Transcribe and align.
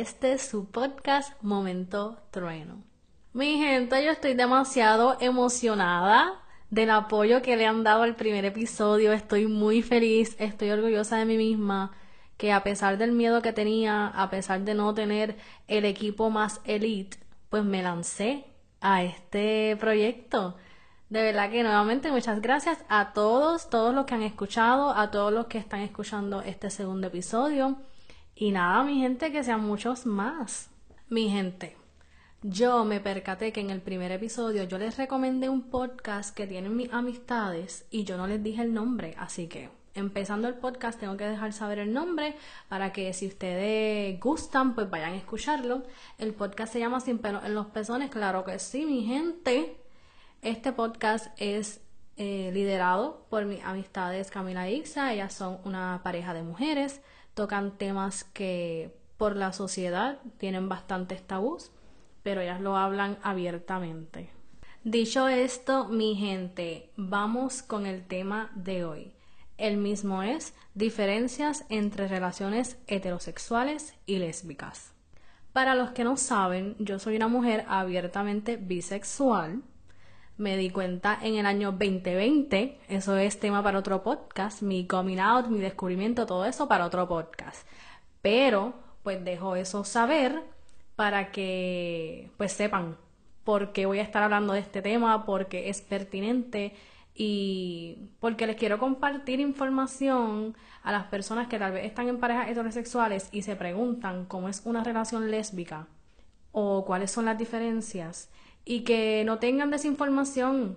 este 0.00 0.38
su 0.38 0.64
podcast 0.64 1.34
Momento 1.42 2.16
Trueno. 2.30 2.82
Mi 3.34 3.58
gente, 3.58 4.02
yo 4.02 4.10
estoy 4.10 4.32
demasiado 4.32 5.18
emocionada 5.20 6.40
del 6.70 6.88
apoyo 6.88 7.42
que 7.42 7.58
le 7.58 7.66
han 7.66 7.84
dado 7.84 8.04
al 8.04 8.16
primer 8.16 8.46
episodio. 8.46 9.12
Estoy 9.12 9.46
muy 9.46 9.82
feliz, 9.82 10.36
estoy 10.38 10.70
orgullosa 10.70 11.18
de 11.18 11.26
mí 11.26 11.36
misma 11.36 11.92
que 12.38 12.50
a 12.50 12.62
pesar 12.62 12.96
del 12.96 13.12
miedo 13.12 13.42
que 13.42 13.52
tenía, 13.52 14.06
a 14.06 14.30
pesar 14.30 14.62
de 14.62 14.72
no 14.72 14.94
tener 14.94 15.36
el 15.68 15.84
equipo 15.84 16.30
más 16.30 16.62
elite, 16.64 17.18
pues 17.50 17.62
me 17.62 17.82
lancé 17.82 18.46
a 18.80 19.02
este 19.02 19.76
proyecto. 19.78 20.56
De 21.10 21.22
verdad 21.22 21.50
que 21.50 21.62
nuevamente 21.62 22.10
muchas 22.10 22.40
gracias 22.40 22.78
a 22.88 23.12
todos, 23.12 23.68
todos 23.68 23.94
los 23.94 24.06
que 24.06 24.14
han 24.14 24.22
escuchado, 24.22 24.96
a 24.96 25.10
todos 25.10 25.30
los 25.30 25.46
que 25.46 25.58
están 25.58 25.80
escuchando 25.80 26.40
este 26.40 26.70
segundo 26.70 27.08
episodio. 27.08 27.76
Y 28.40 28.52
nada, 28.52 28.82
mi 28.84 28.98
gente, 29.00 29.30
que 29.30 29.44
sean 29.44 29.62
muchos 29.62 30.06
más. 30.06 30.70
Mi 31.10 31.28
gente, 31.28 31.76
yo 32.40 32.86
me 32.86 32.98
percaté 32.98 33.52
que 33.52 33.60
en 33.60 33.68
el 33.68 33.82
primer 33.82 34.10
episodio 34.12 34.64
yo 34.64 34.78
les 34.78 34.96
recomendé 34.96 35.50
un 35.50 35.68
podcast 35.68 36.34
que 36.34 36.46
tienen 36.46 36.74
mis 36.74 36.90
amistades 36.90 37.84
y 37.90 38.04
yo 38.04 38.16
no 38.16 38.26
les 38.26 38.42
dije 38.42 38.62
el 38.62 38.72
nombre, 38.72 39.14
así 39.18 39.46
que 39.46 39.68
empezando 39.92 40.48
el 40.48 40.54
podcast 40.54 40.98
tengo 40.98 41.18
que 41.18 41.28
dejar 41.28 41.52
saber 41.52 41.80
el 41.80 41.92
nombre 41.92 42.34
para 42.70 42.94
que 42.94 43.12
si 43.12 43.26
ustedes 43.26 44.18
gustan 44.20 44.74
pues 44.74 44.88
vayan 44.88 45.12
a 45.12 45.16
escucharlo. 45.16 45.82
El 46.16 46.32
podcast 46.32 46.72
se 46.72 46.78
llama 46.78 47.00
Sin 47.00 47.18
pelo 47.18 47.44
en 47.44 47.54
los 47.54 47.66
pezones, 47.66 48.08
claro 48.08 48.46
que 48.46 48.58
sí, 48.58 48.86
mi 48.86 49.04
gente. 49.04 49.76
Este 50.40 50.72
podcast 50.72 51.26
es 51.36 51.82
eh, 52.16 52.50
liderado 52.54 53.26
por 53.28 53.44
mis 53.44 53.62
amistades 53.62 54.30
Camila 54.30 54.66
e 54.66 54.76
Ixa. 54.76 55.12
Ellas 55.12 55.34
son 55.34 55.58
una 55.64 56.00
pareja 56.02 56.32
de 56.32 56.42
mujeres. 56.42 57.02
Tocan 57.34 57.76
temas 57.78 58.24
que 58.24 58.94
por 59.16 59.36
la 59.36 59.52
sociedad 59.52 60.18
tienen 60.38 60.68
bastantes 60.68 61.22
tabús, 61.26 61.70
pero 62.22 62.40
ellas 62.40 62.60
lo 62.60 62.76
hablan 62.76 63.18
abiertamente. 63.22 64.30
Dicho 64.84 65.28
esto, 65.28 65.88
mi 65.88 66.16
gente, 66.16 66.90
vamos 66.96 67.62
con 67.62 67.86
el 67.86 68.06
tema 68.06 68.50
de 68.54 68.84
hoy. 68.84 69.12
El 69.58 69.76
mismo 69.76 70.22
es 70.22 70.54
diferencias 70.74 71.66
entre 71.68 72.08
relaciones 72.08 72.78
heterosexuales 72.86 73.94
y 74.06 74.16
lésbicas. 74.16 74.94
Para 75.52 75.74
los 75.74 75.90
que 75.90 76.04
no 76.04 76.16
saben, 76.16 76.76
yo 76.78 76.98
soy 76.98 77.16
una 77.16 77.28
mujer 77.28 77.66
abiertamente 77.68 78.56
bisexual 78.56 79.62
me 80.40 80.56
di 80.56 80.70
cuenta 80.70 81.18
en 81.22 81.36
el 81.36 81.44
año 81.44 81.70
2020, 81.72 82.78
eso 82.88 83.16
es 83.18 83.38
tema 83.38 83.62
para 83.62 83.78
otro 83.78 84.02
podcast, 84.02 84.62
mi 84.62 84.86
coming 84.86 85.18
out, 85.18 85.48
mi 85.48 85.60
descubrimiento, 85.60 86.24
todo 86.24 86.46
eso 86.46 86.66
para 86.66 86.86
otro 86.86 87.06
podcast. 87.06 87.68
Pero, 88.22 88.72
pues 89.02 89.22
dejo 89.22 89.54
eso 89.54 89.84
saber 89.84 90.42
para 90.96 91.30
que, 91.30 92.30
pues 92.38 92.52
sepan 92.52 92.96
por 93.44 93.72
qué 93.72 93.84
voy 93.84 93.98
a 93.98 94.02
estar 94.02 94.22
hablando 94.22 94.54
de 94.54 94.60
este 94.60 94.80
tema, 94.80 95.26
porque 95.26 95.68
es 95.68 95.82
pertinente 95.82 96.74
y 97.14 98.08
porque 98.18 98.46
les 98.46 98.56
quiero 98.56 98.78
compartir 98.78 99.40
información 99.40 100.56
a 100.82 100.90
las 100.90 101.04
personas 101.08 101.48
que 101.48 101.58
tal 101.58 101.72
vez 101.72 101.84
están 101.84 102.08
en 102.08 102.18
parejas 102.18 102.48
heterosexuales 102.48 103.28
y 103.30 103.42
se 103.42 103.56
preguntan 103.56 104.24
cómo 104.24 104.48
es 104.48 104.62
una 104.64 104.82
relación 104.82 105.30
lésbica 105.30 105.86
o 106.52 106.86
cuáles 106.86 107.10
son 107.10 107.26
las 107.26 107.36
diferencias 107.36 108.30
y 108.64 108.80
que 108.80 109.22
no 109.24 109.38
tengan 109.38 109.70
desinformación. 109.70 110.76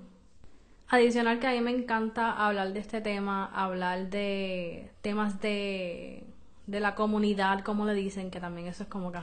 Adicional 0.88 1.40
que 1.40 1.48
a 1.48 1.52
mí 1.52 1.62
me 1.62 1.72
encanta 1.72 2.32
hablar 2.32 2.74
de 2.74 2.80
este 2.80 3.02
tema, 3.02 3.46
hablar 3.46 4.10
de 4.10 4.92
temas 5.02 5.42
de, 5.42 6.24
de 6.68 6.80
la 6.80 6.96
comunidad, 6.96 7.62
como 7.62 7.86
le 7.86 7.94
dicen, 7.94 8.32
que 8.32 8.40
también 8.40 8.68
eso 8.68 8.84
es 8.84 8.90
como 8.90 9.12
que, 9.12 9.20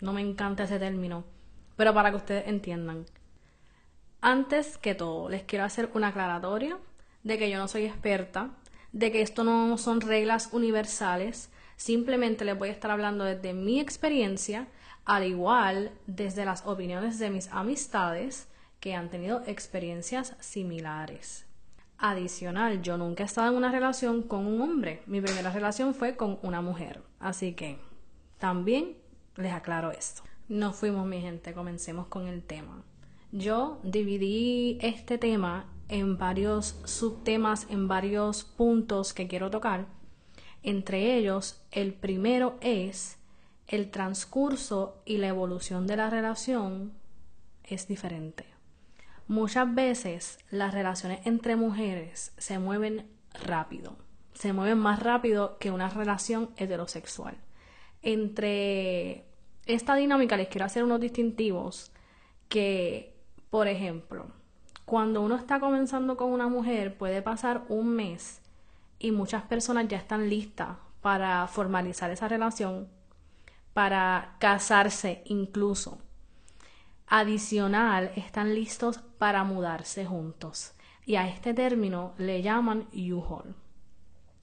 no 0.00 0.12
me 0.12 0.20
encanta 0.20 0.64
ese 0.64 0.78
término, 0.78 1.24
pero 1.76 1.92
para 1.94 2.10
que 2.10 2.16
ustedes 2.16 2.48
entiendan. 2.48 3.06
Antes 4.20 4.78
que 4.78 4.94
todo, 4.94 5.28
les 5.28 5.42
quiero 5.42 5.64
hacer 5.64 5.90
una 5.94 6.08
aclaratoria 6.08 6.78
de 7.24 7.38
que 7.38 7.50
yo 7.50 7.58
no 7.58 7.68
soy 7.68 7.84
experta, 7.84 8.50
de 8.92 9.10
que 9.10 9.22
esto 9.22 9.44
no 9.44 9.76
son 9.78 10.00
reglas 10.00 10.50
universales, 10.52 11.50
simplemente 11.76 12.44
les 12.44 12.58
voy 12.58 12.68
a 12.68 12.72
estar 12.72 12.90
hablando 12.90 13.24
desde 13.24 13.52
mi 13.52 13.80
experiencia 13.80 14.68
al 15.04 15.24
igual 15.24 15.92
desde 16.06 16.44
las 16.44 16.66
opiniones 16.66 17.18
de 17.18 17.30
mis 17.30 17.48
amistades 17.48 18.48
que 18.80 18.94
han 18.94 19.10
tenido 19.10 19.42
experiencias 19.46 20.36
similares. 20.40 21.46
Adicional, 21.98 22.82
yo 22.82 22.96
nunca 22.98 23.22
he 23.22 23.26
estado 23.26 23.50
en 23.50 23.56
una 23.56 23.70
relación 23.70 24.22
con 24.22 24.46
un 24.46 24.60
hombre. 24.60 25.02
Mi 25.06 25.20
primera 25.20 25.52
relación 25.52 25.94
fue 25.94 26.16
con 26.16 26.38
una 26.42 26.60
mujer. 26.60 27.00
Así 27.20 27.52
que 27.54 27.78
también 28.38 28.96
les 29.36 29.52
aclaro 29.52 29.92
esto. 29.92 30.22
No 30.48 30.72
fuimos 30.72 31.06
mi 31.06 31.20
gente, 31.20 31.54
comencemos 31.54 32.08
con 32.08 32.26
el 32.26 32.42
tema. 32.42 32.82
Yo 33.30 33.78
dividí 33.84 34.78
este 34.82 35.16
tema 35.16 35.66
en 35.88 36.18
varios 36.18 36.80
subtemas, 36.84 37.66
en 37.70 37.86
varios 37.86 38.42
puntos 38.44 39.14
que 39.14 39.28
quiero 39.28 39.50
tocar. 39.50 39.86
Entre 40.64 41.16
ellos, 41.16 41.62
el 41.70 41.94
primero 41.94 42.56
es 42.60 43.18
el 43.68 43.90
transcurso 43.90 45.02
y 45.04 45.18
la 45.18 45.28
evolución 45.28 45.86
de 45.86 45.96
la 45.96 46.10
relación 46.10 46.92
es 47.64 47.88
diferente. 47.88 48.46
Muchas 49.28 49.72
veces 49.74 50.38
las 50.50 50.74
relaciones 50.74 51.20
entre 51.26 51.56
mujeres 51.56 52.32
se 52.36 52.58
mueven 52.58 53.06
rápido, 53.46 53.96
se 54.34 54.52
mueven 54.52 54.78
más 54.78 55.02
rápido 55.02 55.58
que 55.58 55.70
una 55.70 55.88
relación 55.88 56.50
heterosexual. 56.56 57.36
Entre 58.02 59.24
esta 59.66 59.94
dinámica 59.94 60.36
les 60.36 60.48
quiero 60.48 60.66
hacer 60.66 60.84
unos 60.84 61.00
distintivos 61.00 61.92
que, 62.48 63.14
por 63.48 63.68
ejemplo, 63.68 64.26
cuando 64.84 65.22
uno 65.22 65.36
está 65.36 65.60
comenzando 65.60 66.16
con 66.16 66.32
una 66.32 66.48
mujer 66.48 66.98
puede 66.98 67.22
pasar 67.22 67.62
un 67.68 67.88
mes 67.94 68.42
y 68.98 69.12
muchas 69.12 69.44
personas 69.44 69.88
ya 69.88 69.96
están 69.96 70.28
listas 70.28 70.76
para 71.00 71.46
formalizar 71.46 72.10
esa 72.10 72.28
relación 72.28 72.88
para 73.74 74.36
casarse 74.38 75.22
incluso. 75.26 75.98
Adicional, 77.06 78.12
están 78.16 78.54
listos 78.54 78.98
para 79.18 79.44
mudarse 79.44 80.06
juntos. 80.06 80.72
Y 81.04 81.16
a 81.16 81.28
este 81.28 81.52
término 81.52 82.14
le 82.16 82.42
llaman 82.42 82.88
U-Haul. 82.92 83.54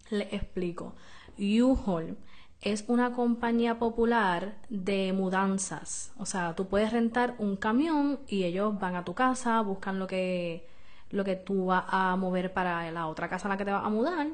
Le 0.10 0.36
explico. 0.36 0.96
U-Haul 1.38 2.18
es 2.62 2.84
una 2.88 3.14
compañía 3.14 3.80
popular 3.80 4.58
de 4.70 5.14
mudanzas. 5.14 6.12
O 6.18 6.26
sea, 6.26 6.56
tú 6.56 6.68
puedes 6.68 6.92
rentar 6.92 7.36
un 7.38 7.56
camión 7.56 8.20
y 8.28 8.44
ellos 8.44 8.78
van 8.80 8.96
a 8.96 9.06
tu 9.06 9.14
casa, 9.14 9.62
buscan 9.62 9.98
lo 9.98 10.08
que, 10.08 10.68
lo 11.10 11.24
que 11.24 11.38
tú 11.38 11.68
vas 11.68 11.86
a 11.88 12.16
mover 12.18 12.54
para 12.54 12.92
la 12.92 13.08
otra 13.08 13.30
casa 13.30 13.48
a 13.48 13.50
la 13.50 13.58
que 13.58 13.66
te 13.66 13.72
vas 13.72 13.86
a 13.86 13.90
mudar. 13.90 14.28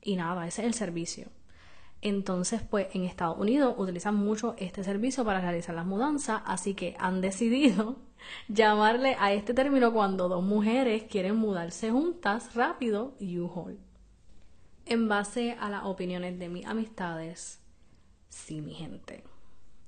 Y 0.00 0.16
nada, 0.16 0.46
ese 0.46 0.62
es 0.62 0.68
el 0.68 0.74
servicio. 0.74 1.28
Entonces, 2.02 2.62
pues 2.62 2.88
en 2.94 3.04
Estados 3.04 3.38
Unidos 3.38 3.74
utilizan 3.78 4.14
mucho 4.14 4.54
este 4.58 4.84
servicio 4.84 5.24
para 5.24 5.40
realizar 5.40 5.74
las 5.74 5.86
mudanzas, 5.86 6.42
así 6.44 6.74
que 6.74 6.94
han 6.98 7.20
decidido 7.20 7.96
llamarle 8.48 9.16
a 9.18 9.32
este 9.32 9.54
término 9.54 9.92
cuando 9.92 10.28
dos 10.28 10.44
mujeres 10.44 11.04
quieren 11.04 11.36
mudarse 11.36 11.90
juntas 11.90 12.54
rápido 12.54 13.16
U-Haul. 13.20 13.78
En 14.84 15.08
base 15.08 15.56
a 15.58 15.68
las 15.68 15.84
opiniones 15.84 16.38
de 16.38 16.48
mis 16.48 16.66
amistades, 16.66 17.60
sí, 18.28 18.60
mi 18.60 18.74
gente. 18.74 19.24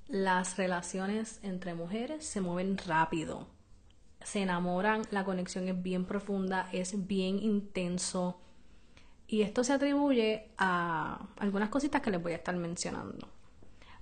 Las 0.09 0.57
relaciones 0.57 1.39
entre 1.43 1.75
mujeres 1.75 2.27
se 2.27 2.41
mueven 2.41 2.79
rápido. 2.79 3.47
Se 4.23 4.43
enamoran, 4.43 5.03
la 5.11 5.25
conexión 5.25 5.69
es 5.69 5.81
bien 5.81 6.05
profunda, 6.05 6.69
es 6.73 7.07
bien 7.07 7.39
intenso 7.39 8.41
y 9.29 9.43
esto 9.43 9.63
se 9.63 9.75
atribuye 9.75 10.49
a 10.57 11.29
algunas 11.39 11.69
cositas 11.69 12.01
que 12.01 12.11
les 12.11 12.23
voy 12.23 12.33
a 12.33 12.37
estar 12.37 12.57
mencionando. 12.57 13.29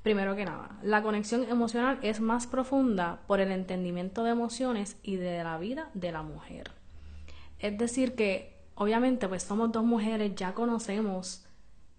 Primero 0.03 0.37
que 0.37 0.45
nada, 0.45 0.79
la 0.83 1.03
conexión 1.03 1.43
emocional 1.51 1.99
es 2.01 2.21
más 2.21 2.47
profunda 2.47 3.19
por 3.27 3.41
el 3.41 3.51
entendimiento 3.51 4.23
de 4.23 4.31
emociones 4.31 4.97
y 5.03 5.17
de 5.17 5.43
la 5.43 5.59
vida 5.59 5.91
de 5.95 6.13
la 6.13 6.23
mujer. 6.23 6.71
Es 7.59 7.77
decir, 7.77 8.15
que 8.15 8.57
obviamente 8.77 9.27
pues 9.27 9.43
somos 9.43 9.73
dos 9.73 9.85
mujeres, 9.85 10.37
ya 10.37 10.55
conocemos 10.55 11.45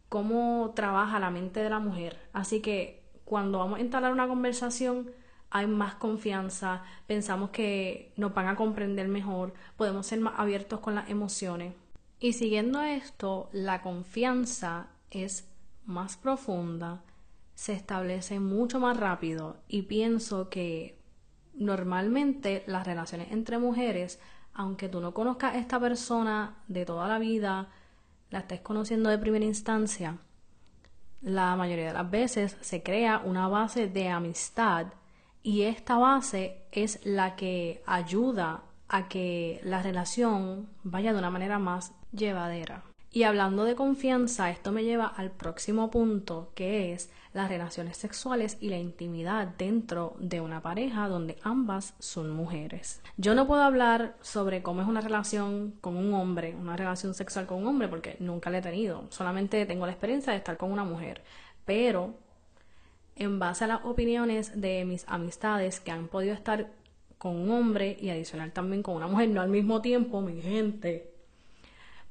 cómo 0.08 0.72
trabaja 0.74 1.20
la 1.20 1.30
mente 1.30 1.60
de 1.62 1.70
la 1.70 1.80
mujer. 1.80 2.18
Así 2.32 2.62
que 2.62 3.04
cuando 3.26 3.60
vamos 3.60 3.80
a 3.80 3.82
instalar 3.82 4.14
una 4.14 4.30
conversación 4.30 5.12
hay 5.50 5.68
más 5.68 5.96
confianza, 5.96 6.84
pensamos 7.08 7.50
que 7.50 8.14
nos 8.18 8.34
van 8.34 8.48
a 8.48 8.56
comprender 8.56 9.08
mejor, 9.08 9.54
podemos 9.76 10.06
ser 10.06 10.20
más 10.20 10.36
abiertos 10.38 10.80
con 10.80 10.96
las 10.96 11.10
emociones. 11.10 11.74
Y 12.20 12.34
siguiendo 12.34 12.82
esto, 12.82 13.50
la 13.52 13.82
confianza 13.82 14.88
es 15.12 15.48
más 15.86 16.18
profunda, 16.18 17.04
se 17.54 17.74
establece 17.74 18.40
mucho 18.40 18.80
más 18.80 18.98
rápido 18.98 19.58
y 19.68 19.84
pienso 19.84 20.50
que 20.50 21.00
normalmente 21.54 22.64
las 22.68 22.86
relaciones 22.86 23.32
entre 23.32 23.58
mujeres, 23.58 24.20
aunque 24.54 24.90
tú 24.90 25.00
no 25.00 25.14
conozcas 25.14 25.56
a 25.56 25.60
esta 25.60 25.80
persona 25.80 26.58
de 26.68 26.86
toda 26.86 27.08
la 27.08 27.20
vida, 27.20 27.70
la 28.30 28.40
estés 28.40 28.62
conociendo 28.62 29.10
de 29.10 29.18
primera 29.18 29.46
instancia, 29.46 30.18
la 31.22 31.56
mayoría 31.56 31.88
de 31.88 31.94
las 31.94 32.10
veces 32.10 32.58
se 32.62 32.84
crea 32.84 33.20
una 33.24 33.48
base 33.48 33.88
de 33.88 34.10
amistad 34.10 34.88
y 35.42 35.64
esta 35.64 35.98
base 35.98 36.64
es 36.72 37.00
la 37.06 37.36
que 37.36 37.82
ayuda 37.86 38.64
a 38.88 39.08
que 39.08 39.60
la 39.64 39.82
relación 39.82 40.70
vaya 40.84 41.12
de 41.12 41.20
una 41.20 41.30
manera 41.30 41.60
más 41.60 41.94
llevadera. 42.12 42.84
Y 43.12 43.24
hablando 43.24 43.64
de 43.64 43.76
confianza, 43.76 44.52
esto 44.52 44.72
me 44.72 44.84
lleva 44.84 45.08
al 45.08 45.32
próximo 45.32 45.90
punto, 45.90 46.52
que 46.56 46.94
es 46.94 47.10
las 47.34 47.50
relaciones 47.50 47.98
sexuales 47.98 48.58
y 48.60 48.70
la 48.70 48.78
intimidad 48.78 49.48
dentro 49.58 50.16
de 50.20 50.42
una 50.42 50.62
pareja 50.62 51.08
donde 51.08 51.38
ambas 51.42 51.94
son 52.00 52.32
mujeres. 52.32 53.02
Yo 53.16 53.34
no 53.34 53.48
puedo 53.48 53.62
hablar 53.62 54.18
sobre 54.22 54.62
cómo 54.62 54.82
es 54.82 54.88
una 54.88 55.02
relación 55.02 55.76
con 55.82 55.96
un 55.98 56.14
hombre, 56.14 56.56
una 56.56 56.76
relación 56.76 57.14
sexual 57.14 57.46
con 57.48 57.60
un 57.60 57.68
hombre, 57.68 57.88
porque 57.88 58.18
nunca 58.20 58.50
la 58.50 58.58
he 58.58 58.62
tenido. 58.62 59.06
Solamente 59.10 59.66
tengo 59.66 59.86
la 59.86 59.94
experiencia 59.94 60.34
de 60.34 60.40
estar 60.40 60.58
con 60.58 60.72
una 60.72 60.84
mujer. 60.84 61.24
Pero 61.66 62.16
en 63.16 63.40
base 63.40 63.64
a 63.64 63.68
las 63.68 63.86
opiniones 63.86 64.60
de 64.60 64.86
mis 64.86 65.06
amistades 65.08 65.80
que 65.80 65.92
han 65.92 66.08
podido 66.08 66.34
estar 66.34 66.72
con 67.18 67.36
un 67.36 67.50
hombre 67.52 67.98
y 68.00 68.10
adicional 68.10 68.52
también 68.52 68.84
con 68.84 68.96
una 68.96 69.08
mujer, 69.08 69.30
no 69.30 69.42
al 69.42 69.50
mismo 69.50 69.82
tiempo, 69.82 70.22
mi 70.22 70.42
gente, 70.42 71.17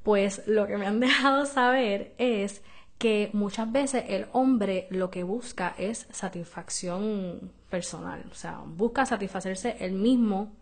pues 0.06 0.46
lo 0.46 0.68
que 0.68 0.78
me 0.78 0.86
han 0.86 1.00
dejado 1.08 1.46
saber 1.46 2.14
es 2.16 2.62
que 2.96 3.28
muchas 3.32 3.72
veces 3.72 4.04
el 4.06 4.26
hombre 4.30 4.86
lo 4.88 5.10
que 5.10 5.24
busca 5.24 5.74
es 5.78 6.06
satisfacción 6.12 7.50
personal, 7.70 8.24
o 8.30 8.34
sea, 8.34 8.62
busca 8.64 9.04
satisfacerse 9.04 9.76
él 9.80 9.94
mismo 9.94 10.52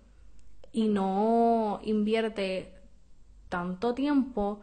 y 0.72 0.88
no 0.88 1.78
invierte 1.82 2.72
tanto 3.50 3.92
tiempo 3.92 4.62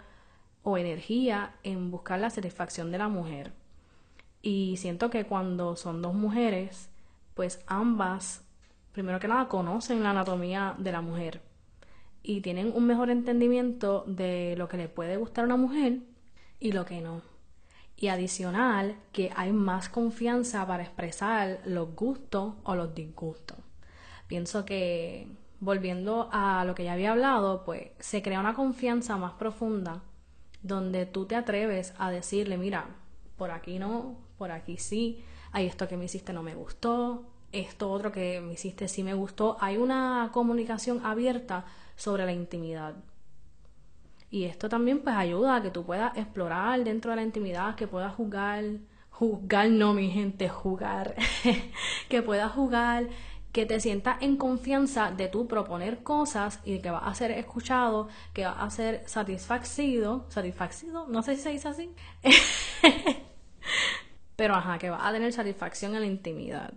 o 0.64 0.80
energía 0.80 1.54
en 1.62 1.92
buscar 1.92 2.20
la 2.20 2.32
satisfacción 2.32 2.92
de 2.92 2.98
la 2.98 3.08
mujer. 3.08 3.54
Y 4.42 4.78
siento 4.78 5.12
que 5.12 5.26
cuando 5.26 5.76
son 5.76 6.02
dos 6.02 6.16
mujeres, 6.16 6.90
pues 7.36 7.64
ambas, 7.68 8.44
primero 8.94 9.20
que 9.20 9.28
nada, 9.28 9.48
conocen 9.48 10.02
la 10.02 10.10
anatomía 10.10 10.74
de 10.80 10.92
la 10.92 11.02
mujer 11.02 11.51
y 12.24 12.42
tienen 12.42 12.72
un 12.76 12.86
mejor 12.86 13.10
entendimiento 13.10 14.04
de 14.08 14.56
lo 14.58 14.68
que 14.68 14.78
le 14.78 14.90
puede 14.90 15.18
gustar 15.18 15.44
a 15.44 15.48
una 15.48 15.58
mujer 15.58 16.00
y 16.60 16.72
lo 16.72 16.86
que 16.86 17.02
no. 17.02 17.22
Y 17.98 18.08
adicional, 18.08 18.96
que 19.12 19.32
hay 19.36 19.52
más 19.52 19.90
confianza 19.90 20.66
para 20.66 20.84
expresar 20.84 21.62
los 21.66 21.96
gustos 21.96 22.56
o 22.64 22.76
los 22.76 22.96
disgustos. 22.96 23.58
Pienso 24.28 24.66
que, 24.66 25.28
volviendo 25.60 26.30
a 26.32 26.64
lo 26.66 26.74
que 26.74 26.84
ya 26.84 26.94
había 26.94 27.12
hablado, 27.12 27.64
pues 27.66 27.90
se 28.00 28.22
crea 28.22 28.40
una 28.40 28.54
confianza 28.54 29.18
más 29.18 29.34
profunda 29.34 30.02
donde 30.64 31.06
tú 31.06 31.26
te 31.26 31.36
atreves 31.36 31.94
a 31.98 32.12
decirle, 32.12 32.58
mira, 32.58 32.86
por 33.38 33.52
aquí 33.52 33.80
no, 33.80 34.18
por 34.38 34.52
aquí 34.52 34.78
sí, 34.78 35.24
hay 35.52 35.66
esto 35.66 35.88
que 35.88 35.98
me 35.98 36.06
hiciste 36.06 36.34
no 36.34 36.44
me 36.44 36.56
gustó, 36.56 37.26
esto 37.52 37.92
otro 37.92 38.12
que 38.12 38.40
me 38.42 38.54
hiciste 38.54 38.88
sí 38.88 39.04
me 39.04 39.14
gustó. 39.14 39.58
Hay 39.60 39.78
una 39.78 40.30
comunicación 40.32 41.06
abierta 41.06 41.66
sobre 42.02 42.26
la 42.26 42.32
intimidad. 42.32 42.96
Y 44.32 44.46
esto 44.46 44.70
también 44.70 45.02
pues 45.02 45.16
ayuda 45.16 45.58
a 45.58 45.62
que 45.62 45.70
tú 45.70 45.86
puedas 45.86 46.18
explorar 46.18 46.84
dentro 46.84 47.12
de 47.12 47.18
la 47.18 47.22
intimidad, 47.22 47.76
que 47.76 47.88
puedas 47.88 48.16
jugar, 48.16 48.64
jugar 49.12 49.70
no 49.70 49.94
mi 49.94 50.10
gente, 50.10 50.50
jugar, 50.50 51.16
que 52.10 52.22
puedas 52.24 52.52
jugar, 52.54 53.08
que 53.52 53.68
te 53.68 53.80
sientas 53.80 54.20
en 54.22 54.36
confianza 54.36 55.12
de 55.12 55.28
tú 55.28 55.48
proponer 55.48 56.02
cosas 56.02 56.60
y 56.66 56.80
que 56.80 56.90
vas 56.90 57.04
a 57.06 57.14
ser 57.14 57.30
escuchado, 57.32 58.08
que 58.34 58.46
vas 58.46 58.58
a 58.58 58.70
ser 58.72 59.04
satisfacido, 59.06 60.26
satisfacido, 60.30 61.06
no 61.08 61.22
sé 61.22 61.36
si 61.36 61.44
se 61.44 61.50
dice 61.52 61.68
así, 61.68 61.94
pero 64.36 64.56
ajá, 64.56 64.80
que 64.80 64.90
vas 64.90 65.04
a 65.04 65.12
tener 65.12 65.32
satisfacción 65.34 65.94
en 65.94 66.02
la 66.02 66.08
intimidad. 66.08 66.74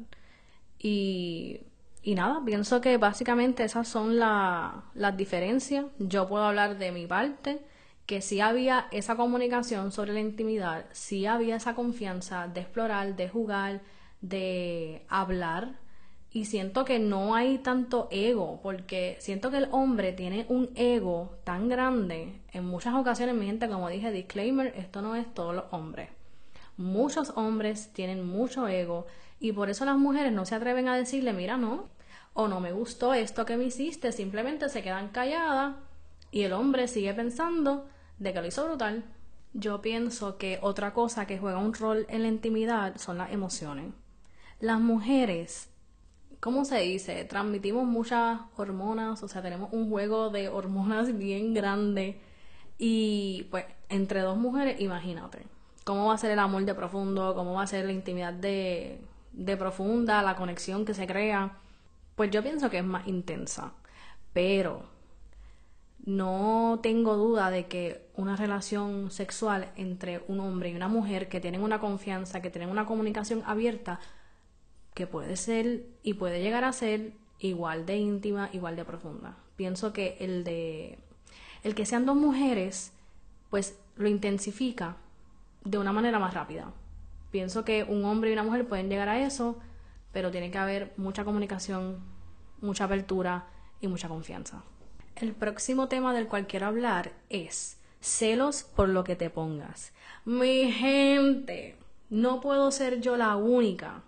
Y 0.78 1.60
y 2.06 2.14
nada, 2.14 2.42
pienso 2.44 2.82
que 2.82 2.98
básicamente 2.98 3.64
esas 3.64 3.88
son 3.88 4.18
las 4.18 5.16
diferencias. 5.16 5.86
Yo 5.98 6.28
puedo 6.28 6.44
hablar 6.44 6.76
de 6.76 6.92
mi 6.92 7.06
parte, 7.06 7.62
que 8.04 8.20
sí 8.20 8.40
había 8.40 8.88
esa 8.92 9.16
comunicación 9.16 9.90
sobre 9.90 10.12
la 10.12 10.20
intimidad, 10.20 10.84
sí 10.92 11.24
había 11.24 11.56
esa 11.56 11.74
confianza 11.74 12.46
de 12.46 12.60
explorar, 12.60 13.16
de 13.16 13.30
jugar, 13.30 13.80
de 14.20 15.06
hablar. 15.08 15.76
Y 16.30 16.44
siento 16.44 16.84
que 16.84 16.98
no 16.98 17.34
hay 17.34 17.56
tanto 17.58 18.08
ego, 18.10 18.60
porque 18.62 19.16
siento 19.20 19.50
que 19.50 19.56
el 19.56 19.68
hombre 19.70 20.12
tiene 20.12 20.44
un 20.50 20.70
ego 20.74 21.38
tan 21.44 21.70
grande. 21.70 22.40
En 22.52 22.66
muchas 22.66 22.94
ocasiones, 22.94 23.34
mi 23.34 23.46
gente, 23.46 23.66
como 23.68 23.88
dije, 23.88 24.10
disclaimer, 24.10 24.74
esto 24.76 25.00
no 25.00 25.16
es 25.16 25.32
todos 25.32 25.54
los 25.54 25.64
hombres. 25.70 26.10
Muchos 26.76 27.32
hombres 27.36 27.92
tienen 27.94 28.26
mucho 28.26 28.68
ego 28.68 29.06
y 29.40 29.52
por 29.52 29.70
eso 29.70 29.84
las 29.84 29.96
mujeres 29.96 30.32
no 30.32 30.46
se 30.46 30.54
atreven 30.54 30.88
a 30.88 30.96
decirle, 30.96 31.32
mira, 31.32 31.56
no, 31.56 31.88
o 32.34 32.48
no 32.48 32.60
me 32.60 32.72
gustó 32.72 33.14
esto 33.14 33.44
que 33.44 33.56
me 33.56 33.64
hiciste, 33.64 34.12
simplemente 34.12 34.68
se 34.68 34.82
quedan 34.82 35.08
calladas 35.08 35.76
y 36.30 36.42
el 36.42 36.52
hombre 36.52 36.88
sigue 36.88 37.14
pensando 37.14 37.86
de 38.18 38.32
que 38.32 38.40
lo 38.40 38.46
hizo 38.46 38.64
brutal. 38.66 39.04
Yo 39.52 39.80
pienso 39.80 40.36
que 40.36 40.58
otra 40.62 40.92
cosa 40.92 41.26
que 41.26 41.38
juega 41.38 41.58
un 41.58 41.74
rol 41.74 42.06
en 42.08 42.22
la 42.22 42.28
intimidad 42.28 42.96
son 42.96 43.18
las 43.18 43.32
emociones. 43.32 43.92
Las 44.58 44.80
mujeres, 44.80 45.70
¿cómo 46.40 46.64
se 46.64 46.80
dice? 46.80 47.24
Transmitimos 47.24 47.86
muchas 47.86 48.40
hormonas, 48.56 49.22
o 49.22 49.28
sea, 49.28 49.42
tenemos 49.42 49.72
un 49.72 49.88
juego 49.90 50.30
de 50.30 50.48
hormonas 50.48 51.16
bien 51.18 51.54
grande 51.54 52.20
y 52.78 53.46
pues 53.50 53.66
entre 53.88 54.22
dos 54.22 54.36
mujeres, 54.36 54.80
imagínate, 54.80 55.46
¿cómo 55.84 56.06
va 56.06 56.14
a 56.14 56.18
ser 56.18 56.32
el 56.32 56.40
amor 56.40 56.64
de 56.64 56.74
profundo? 56.74 57.34
¿Cómo 57.36 57.54
va 57.54 57.62
a 57.62 57.66
ser 57.68 57.84
la 57.84 57.92
intimidad 57.92 58.32
de, 58.32 59.00
de 59.34 59.56
profunda, 59.56 60.22
la 60.22 60.36
conexión 60.36 60.84
que 60.84 60.94
se 60.94 61.06
crea? 61.06 61.58
pues 62.14 62.30
yo 62.30 62.42
pienso 62.42 62.70
que 62.70 62.78
es 62.78 62.84
más 62.84 63.06
intensa. 63.06 63.72
Pero 64.32 64.84
no 66.04 66.80
tengo 66.82 67.16
duda 67.16 67.50
de 67.50 67.66
que 67.66 68.06
una 68.14 68.36
relación 68.36 69.10
sexual 69.10 69.72
entre 69.76 70.22
un 70.28 70.40
hombre 70.40 70.70
y 70.70 70.76
una 70.76 70.88
mujer 70.88 71.28
que 71.28 71.40
tienen 71.40 71.62
una 71.62 71.80
confianza, 71.80 72.42
que 72.42 72.50
tienen 72.50 72.70
una 72.70 72.86
comunicación 72.86 73.42
abierta, 73.46 74.00
que 74.94 75.06
puede 75.06 75.36
ser 75.36 75.86
y 76.02 76.14
puede 76.14 76.40
llegar 76.40 76.64
a 76.64 76.72
ser 76.72 77.12
igual 77.38 77.86
de 77.86 77.96
íntima, 77.96 78.50
igual 78.52 78.76
de 78.76 78.84
profunda. 78.84 79.36
Pienso 79.56 79.92
que 79.92 80.16
el 80.20 80.44
de 80.44 80.98
el 81.62 81.74
que 81.74 81.86
sean 81.86 82.04
dos 82.04 82.16
mujeres, 82.16 82.92
pues 83.50 83.78
lo 83.96 84.08
intensifica 84.08 84.96
de 85.64 85.78
una 85.78 85.92
manera 85.92 86.18
más 86.18 86.34
rápida. 86.34 86.72
Pienso 87.34 87.64
que 87.64 87.82
un 87.82 88.04
hombre 88.04 88.30
y 88.30 88.32
una 88.32 88.44
mujer 88.44 88.64
pueden 88.64 88.88
llegar 88.88 89.08
a 89.08 89.18
eso 89.18 89.58
pero 90.12 90.30
tiene 90.30 90.52
que 90.52 90.58
haber 90.58 90.94
mucha 90.96 91.24
comunicación, 91.24 91.98
mucha 92.60 92.84
apertura 92.84 93.46
y 93.80 93.88
mucha 93.88 94.08
confianza. 94.08 94.62
El 95.16 95.32
próximo 95.32 95.88
tema 95.88 96.14
del 96.14 96.28
cual 96.28 96.46
quiero 96.46 96.66
hablar 96.66 97.10
es 97.30 97.80
celos 98.00 98.62
por 98.62 98.88
lo 98.88 99.02
que 99.02 99.16
te 99.16 99.28
pongas. 99.28 99.92
Mi 100.24 100.70
gente, 100.70 101.76
no 102.10 102.40
puedo 102.40 102.70
ser 102.70 103.00
yo 103.00 103.16
la 103.16 103.34
única 103.34 104.02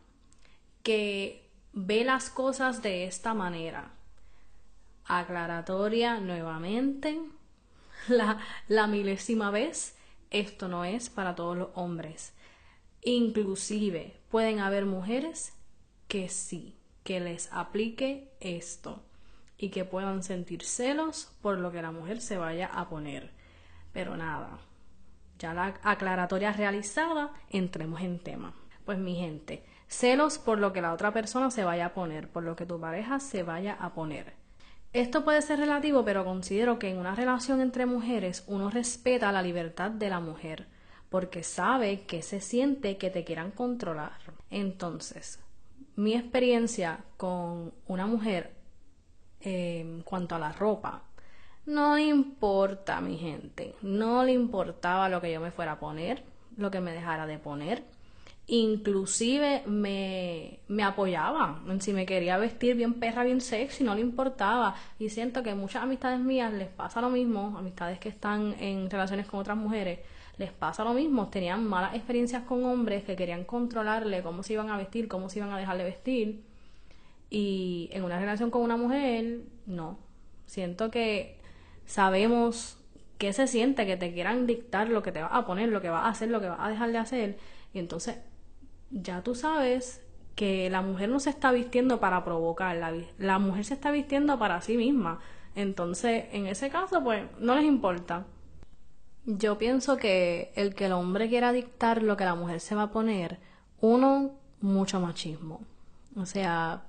que 0.85 1.50
ve 1.73 2.04
las 2.04 2.30
cosas 2.30 2.83
de 2.83 3.06
esta 3.06 3.35
manera. 3.35 3.90
Aclaratoria 5.04 6.21
nuevamente, 6.21 7.18
la, 8.06 8.38
la 8.68 8.87
milésima 8.87 9.50
vez, 9.50 9.97
esto 10.30 10.68
no 10.68 10.85
es 10.85 11.11
para 11.11 11.35
todos 11.35 11.56
los 11.56 11.68
hombres. 11.75 12.33
Inclusive 13.03 14.21
pueden 14.31 14.61
haber 14.61 14.87
mujeres 14.87 15.55
que 16.09 16.29
sí, 16.29 16.76
que 17.05 17.21
les 17.21 17.53
aplique 17.53 18.33
esto 18.41 19.03
y 19.59 19.71
que 19.71 19.85
puedan 19.85 20.23
sentir 20.23 20.62
celos 20.62 21.33
por 21.41 21.59
lo 21.59 21.73
que 21.73 21.83
la 21.83 21.93
mujer 21.93 22.21
se 22.21 22.37
vaya 22.37 22.67
a 22.67 22.88
poner. 22.88 23.31
Pero 23.93 24.17
nada, 24.17 24.59
ya 25.38 25.55
la 25.55 25.75
aclaratoria 25.83 26.53
realizada, 26.53 27.33
entremos 27.50 28.00
en 28.00 28.19
tema. 28.19 28.55
Pues 28.85 28.99
mi 28.99 29.17
gente, 29.17 29.65
celos 29.88 30.38
por 30.38 30.59
lo 30.59 30.73
que 30.73 30.83
la 30.83 30.93
otra 30.93 31.12
persona 31.12 31.50
se 31.50 31.65
vaya 31.65 31.87
a 31.87 31.95
poner, 31.95 32.29
por 32.29 32.43
lo 32.43 32.57
que 32.57 32.67
tu 32.67 32.81
pareja 32.81 33.21
se 33.21 33.43
vaya 33.43 33.75
a 33.75 33.95
poner. 33.95 34.35
Esto 34.93 35.25
puede 35.25 35.43
ser 35.43 35.59
relativo, 35.59 36.05
pero 36.05 36.25
considero 36.25 36.79
que 36.79 36.88
en 36.88 36.99
una 36.99 37.15
relación 37.15 37.61
entre 37.61 37.87
mujeres 37.87 38.45
uno 38.47 38.71
respeta 38.71 39.33
la 39.33 39.43
libertad 39.43 39.91
de 39.91 40.09
la 40.09 40.21
mujer, 40.21 40.69
porque 41.11 41.43
sabe 41.43 42.03
que 42.03 42.23
se 42.23 42.41
siente 42.41 42.97
que 42.97 43.11
te 43.11 43.25
quieran 43.25 43.51
controlar. 43.51 44.19
Entonces, 44.51 45.41
mi 45.97 46.15
experiencia 46.15 47.01
con 47.17 47.73
una 47.87 48.07
mujer 48.07 48.53
en 49.41 50.03
cuanto 50.03 50.35
a 50.35 50.39
la 50.39 50.53
ropa, 50.53 51.03
no 51.67 51.99
importa, 51.99 53.01
mi 53.01 53.19
gente, 53.19 53.75
no 53.83 54.25
le 54.25 54.33
importaba 54.33 55.09
lo 55.09 55.21
que 55.21 55.33
yo 55.33 55.41
me 55.41 55.51
fuera 55.51 55.73
a 55.73 55.81
poner, 55.81 56.23
lo 56.57 56.71
que 56.71 56.81
me 56.81 56.93
dejara 56.93 57.27
de 57.27 57.39
poner. 57.39 57.85
inclusive 58.49 59.63
me, 59.67 60.61
me 60.69 60.85
apoyaba. 60.85 61.61
Si 61.81 61.93
me 61.93 62.07
quería 62.07 62.39
vestir 62.39 62.77
bien 62.77 62.95
perra, 62.95 63.25
bien 63.25 63.41
sexy, 63.41 63.83
no 63.85 63.95
le 63.95 64.01
importaba. 64.01 64.77
Y 64.99 65.09
siento 65.09 65.43
que 65.43 65.55
muchas 65.55 65.83
amistades 65.83 66.21
mías 66.21 66.53
les 66.53 66.69
pasa 66.69 67.01
lo 67.01 67.11
mismo, 67.11 67.57
amistades 67.59 67.99
que 67.99 68.09
están 68.09 68.55
en 68.61 68.89
relaciones 68.91 69.27
con 69.27 69.41
otras 69.41 69.57
mujeres, 69.57 70.01
les 70.38 70.52
pasa 70.52 70.85
lo 70.85 70.93
mismo. 70.93 71.28
Tenían 71.28 71.66
malas 71.66 71.95
experiencias 71.95 72.43
con 72.45 72.64
hombres 72.64 73.05
que 73.05 73.16
querían 73.16 73.45
controlarle 73.45 74.23
cómo 74.23 74.43
se 74.43 74.55
iban 74.55 74.71
a 74.71 74.76
vestir, 74.76 75.09
cómo 75.09 75.28
se 75.28 75.38
iban 75.38 75.52
a 75.52 75.59
dejar 75.59 75.78
de 75.78 75.85
vestir. 75.85 76.45
Y 77.31 77.88
en 77.93 78.05
una 78.05 78.19
relación 78.19 78.50
con 78.50 78.62
una 78.62 78.76
mujer, 78.76 79.40
no. 79.66 79.99
Siento 80.47 80.90
que 80.90 81.38
sabemos 81.87 82.78
qué 83.19 83.33
se 83.33 83.47
siente 83.47 83.87
que 83.87 83.97
te 83.97 84.12
quieran 84.12 84.47
dictar 84.47 84.88
lo 84.88 85.02
que 85.02 85.12
te 85.12 85.23
vas 85.23 85.33
a 85.33 85.47
poner, 85.47 85.71
lo 85.71 85.81
que 85.81 85.90
vas 85.90 86.05
a 86.05 86.09
hacer, 86.11 86.31
lo 86.31 86.40
que 86.40 86.49
vas 86.49 86.61
a 86.61 86.69
dejar 86.69 86.93
de 86.93 86.99
hacer. 86.99 87.38
Y 87.73 87.78
entonces 87.78 88.19
ya 88.90 89.23
tú 89.23 89.35
sabes 89.35 90.02
que 90.35 90.69
la 90.71 90.83
mujer 90.83 91.09
no 91.09 91.19
se 91.19 91.31
está 91.31 91.50
vistiendo 91.50 91.99
para 91.99 92.23
provocar, 92.25 92.76
la, 92.76 92.93
la 93.19 93.38
mujer 93.38 93.64
se 93.64 93.75
está 93.75 93.90
vistiendo 93.90 94.38
para 94.38 94.61
sí 94.61 94.76
misma. 94.76 95.19
Entonces, 95.55 96.26
en 96.33 96.47
ese 96.47 96.69
caso, 96.69 97.02
pues 97.02 97.25
no 97.40 97.55
les 97.55 97.64
importa. 97.64 98.26
Yo 99.26 99.59
pienso 99.59 99.97
que 99.97 100.52
el 100.54 100.76
que 100.76 100.87
el 100.87 100.92
hombre 100.92 101.28
quiera 101.28 101.50
dictar 101.50 102.00
lo 102.00 102.16
que 102.16 102.25
la 102.25 102.37
mujer 102.37 102.61
se 102.61 102.76
va 102.76 102.85
a 102.85 102.90
poner, 102.92 103.40
uno, 103.80 104.30
mucho 104.61 105.00
machismo. 105.00 105.62
O 106.16 106.26
sea, 106.26 106.85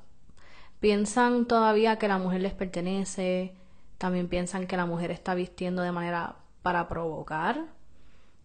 piensan 0.80 1.48
todavía 1.48 1.98
que 1.98 2.08
la 2.08 2.20
mujer 2.20 2.42
les 2.42 2.54
pertenece, 2.54 3.56
también 3.98 4.28
piensan 4.28 4.68
que 4.68 4.78
la 4.78 4.86
mujer 4.86 5.10
está 5.10 5.34
vistiendo 5.34 5.82
de 5.82 5.92
manera 5.92 6.36
para 6.62 6.88
provocar, 6.88 7.66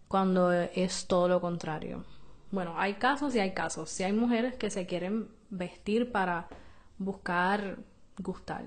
cuando 0.08 0.52
es 0.52 1.06
todo 1.06 1.28
lo 1.28 1.42
contrario. 1.42 2.04
Bueno, 2.50 2.74
hay 2.78 2.94
casos 2.94 3.34
y 3.34 3.40
hay 3.40 3.52
casos. 3.52 3.90
Si 3.90 4.04
hay 4.04 4.12
mujeres 4.14 4.54
que 4.54 4.70
se 4.70 4.86
quieren 4.86 5.28
vestir 5.50 6.12
para 6.12 6.48
buscar 6.96 7.76
gustar, 8.18 8.64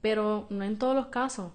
pero 0.00 0.46
no 0.50 0.64
en 0.64 0.78
todos 0.78 0.96
los 0.96 1.06
casos. 1.06 1.52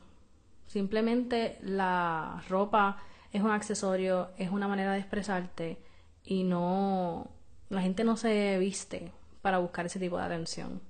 Simplemente 0.68 1.58
la 1.62 2.44
ropa 2.50 2.98
es 3.32 3.42
un 3.42 3.52
accesorio, 3.52 4.30
es 4.38 4.52
una 4.52 4.68
manera 4.68 4.94
de 4.94 5.00
expresarte 5.00 5.80
y 6.24 6.44
no 6.44 7.32
la 7.70 7.82
gente 7.82 8.04
no 8.04 8.16
se 8.16 8.58
viste 8.60 9.12
para 9.42 9.58
buscar 9.58 9.86
ese 9.86 10.00
tipo 10.00 10.18
de 10.18 10.24
atención. 10.24 10.82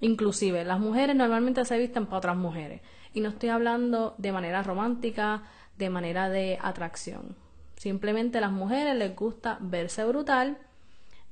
Inclusive 0.00 0.64
las 0.64 0.80
mujeres 0.80 1.14
normalmente 1.14 1.64
se 1.64 1.78
visten 1.78 2.06
para 2.06 2.18
otras 2.18 2.36
mujeres 2.36 2.80
y 3.12 3.20
no 3.20 3.28
estoy 3.28 3.50
hablando 3.50 4.14
de 4.18 4.32
manera 4.32 4.62
romántica, 4.62 5.44
de 5.78 5.90
manera 5.90 6.28
de 6.28 6.58
atracción. 6.60 7.36
Simplemente 7.76 8.40
las 8.40 8.52
mujeres 8.52 8.96
les 8.96 9.14
gusta 9.14 9.58
verse 9.60 10.04
brutal 10.04 10.58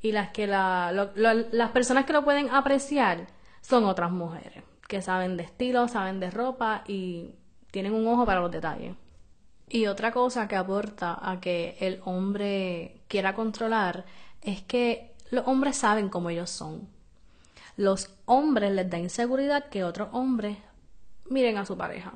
y 0.02 0.12
las 0.12 0.30
que 0.30 0.46
las 0.46 1.70
personas 1.72 2.04
que 2.04 2.12
lo 2.12 2.24
pueden 2.24 2.50
apreciar 2.50 3.26
son 3.60 3.84
otras 3.84 4.10
mujeres 4.10 4.64
que 4.88 5.02
saben 5.02 5.36
de 5.36 5.44
estilo, 5.44 5.86
saben 5.86 6.18
de 6.18 6.30
ropa 6.30 6.82
y 6.86 7.36
tienen 7.70 7.94
un 7.94 8.06
ojo 8.06 8.26
para 8.26 8.40
los 8.40 8.50
detalles. 8.50 8.94
Y 9.68 9.86
otra 9.86 10.10
cosa 10.10 10.48
que 10.48 10.56
aporta 10.56 11.18
a 11.22 11.40
que 11.40 11.76
el 11.80 12.00
hombre 12.04 13.02
quiera 13.08 13.34
controlar 13.34 14.04
es 14.42 14.62
que 14.62 15.12
los 15.30 15.46
hombres 15.46 15.76
saben 15.76 16.08
cómo 16.08 16.30
ellos 16.30 16.50
son. 16.50 16.88
Los 17.76 18.10
hombres 18.26 18.72
les 18.72 18.90
da 18.90 18.98
inseguridad 18.98 19.68
que 19.68 19.84
otros 19.84 20.08
hombres 20.12 20.58
miren 21.28 21.56
a 21.56 21.66
su 21.66 21.76
pareja, 21.76 22.12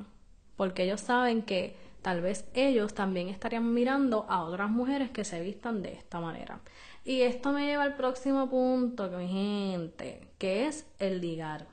porque 0.57 0.83
ellos 0.83 1.01
saben 1.01 1.41
que 1.43 1.75
tal 2.01 2.21
vez 2.21 2.45
ellos 2.53 2.93
también 2.93 3.29
estarían 3.29 3.73
mirando 3.73 4.25
a 4.29 4.43
otras 4.43 4.69
mujeres 4.69 5.09
que 5.09 5.23
se 5.23 5.41
vistan 5.41 5.81
de 5.81 5.93
esta 5.93 6.19
manera. 6.19 6.59
Y 7.05 7.21
esto 7.21 7.51
me 7.51 7.65
lleva 7.65 7.83
al 7.83 7.95
próximo 7.95 8.49
punto, 8.49 9.09
mi 9.09 9.27
gente, 9.27 10.27
que 10.37 10.67
es 10.67 10.85
el 10.99 11.21
ligar. 11.21 11.67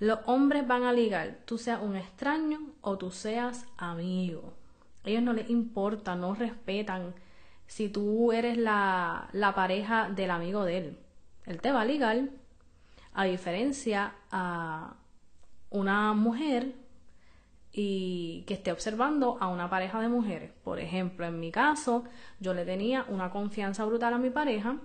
Los 0.00 0.20
hombres 0.26 0.66
van 0.66 0.84
a 0.84 0.92
ligar, 0.92 1.38
tú 1.44 1.58
seas 1.58 1.82
un 1.82 1.96
extraño 1.96 2.60
o 2.82 2.96
tú 2.98 3.10
seas 3.10 3.66
amigo. 3.76 4.54
Ellos 5.04 5.22
no 5.22 5.32
les 5.32 5.50
importa, 5.50 6.14
no 6.14 6.34
respetan 6.34 7.14
si 7.66 7.88
tú 7.88 8.32
eres 8.32 8.56
la, 8.56 9.28
la 9.32 9.54
pareja 9.54 10.08
del 10.08 10.30
amigo 10.30 10.64
de 10.64 10.78
él. 10.78 10.98
Él 11.46 11.60
te 11.60 11.72
va 11.72 11.82
a 11.82 11.84
ligar, 11.84 12.28
a 13.12 13.24
diferencia 13.24 14.14
a 14.30 14.94
una 15.70 16.12
mujer 16.12 16.74
y 17.72 18.44
que 18.46 18.54
esté 18.54 18.70
observando 18.70 19.36
a 19.40 19.48
una 19.48 19.68
pareja 19.68 20.00
de 20.00 20.08
mujeres. 20.08 20.52
Por 20.62 20.78
ejemplo, 20.78 21.26
en 21.26 21.40
mi 21.40 21.50
caso, 21.50 22.04
yo 22.38 22.54
le 22.54 22.64
tenía 22.64 23.04
una 23.08 23.30
confianza 23.30 23.84
brutal 23.84 24.14
a 24.14 24.18
mi 24.18 24.30
pareja 24.30 24.76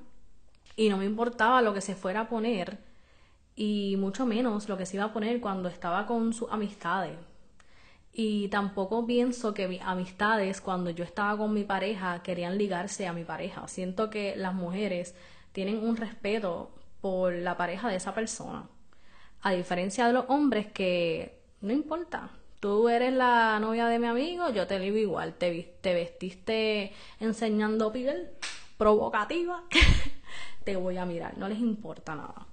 y 0.75 0.89
no 0.89 0.97
me 0.97 1.05
importaba 1.05 1.61
lo 1.61 1.73
que 1.73 1.81
se 1.81 1.95
fuera 1.95 2.21
a 2.21 2.29
poner 2.29 2.79
y 3.55 3.95
mucho 3.97 4.25
menos 4.25 4.67
lo 4.69 4.77
que 4.77 4.85
se 4.85 4.97
iba 4.97 5.05
a 5.05 5.13
poner 5.13 5.39
cuando 5.39 5.69
estaba 5.69 6.05
con 6.05 6.33
sus 6.33 6.51
amistades. 6.51 7.17
Y 8.11 8.47
tampoco 8.49 9.05
pienso 9.05 9.53
que 9.53 9.67
mis 9.67 9.81
amistades, 9.81 10.61
cuando 10.61 10.91
yo 10.91 11.03
estaba 11.03 11.37
con 11.37 11.53
mi 11.53 11.63
pareja, 11.63 12.21
querían 12.21 12.57
ligarse 12.57 13.07
a 13.07 13.13
mi 13.13 13.23
pareja. 13.23 13.67
Siento 13.67 14.09
que 14.09 14.35
las 14.35 14.53
mujeres 14.53 15.15
tienen 15.51 15.83
un 15.83 15.97
respeto 15.97 16.71
por 17.01 17.33
la 17.33 17.57
pareja 17.57 17.89
de 17.89 17.95
esa 17.95 18.13
persona. 18.13 18.69
A 19.41 19.51
diferencia 19.51 20.07
de 20.07 20.13
los 20.13 20.25
hombres 20.29 20.67
que 20.67 21.41
no 21.61 21.73
importa, 21.73 22.29
tú 22.59 22.87
eres 22.87 23.13
la 23.13 23.59
novia 23.59 23.87
de 23.87 23.99
mi 23.99 24.07
amigo, 24.07 24.49
yo 24.51 24.67
te 24.67 24.79
digo 24.79 24.97
igual, 24.97 25.33
te, 25.33 25.75
te 25.81 25.93
vestiste 25.93 26.93
enseñando 27.19 27.91
piel, 27.91 28.29
provocativa, 28.77 29.63
te 30.63 30.75
voy 30.75 30.97
a 30.97 31.05
mirar, 31.05 31.37
no 31.37 31.49
les 31.49 31.59
importa 31.59 32.15
nada. 32.15 32.47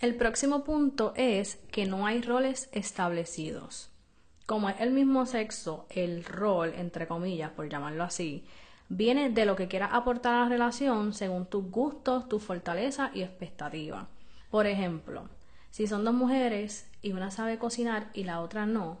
El 0.00 0.14
próximo 0.14 0.62
punto 0.62 1.12
es 1.16 1.56
que 1.72 1.84
no 1.84 2.06
hay 2.06 2.22
roles 2.22 2.68
establecidos. 2.70 3.90
Como 4.46 4.68
es 4.68 4.80
el 4.80 4.92
mismo 4.92 5.26
sexo, 5.26 5.86
el 5.90 6.22
rol, 6.22 6.72
entre 6.76 7.08
comillas, 7.08 7.50
por 7.50 7.68
llamarlo 7.68 8.04
así, 8.04 8.44
viene 8.88 9.28
de 9.30 9.44
lo 9.44 9.56
que 9.56 9.66
quieras 9.66 9.90
aportar 9.92 10.34
a 10.34 10.42
la 10.44 10.48
relación 10.48 11.14
según 11.14 11.46
tus 11.46 11.68
gustos, 11.68 12.28
tus 12.28 12.44
fortalezas 12.44 13.10
y 13.12 13.22
expectativas. 13.22 14.06
Por 14.52 14.68
ejemplo, 14.68 15.28
si 15.70 15.88
son 15.88 16.04
dos 16.04 16.14
mujeres 16.14 16.88
y 17.02 17.10
una 17.10 17.32
sabe 17.32 17.58
cocinar 17.58 18.10
y 18.14 18.22
la 18.22 18.40
otra 18.40 18.66
no, 18.66 18.98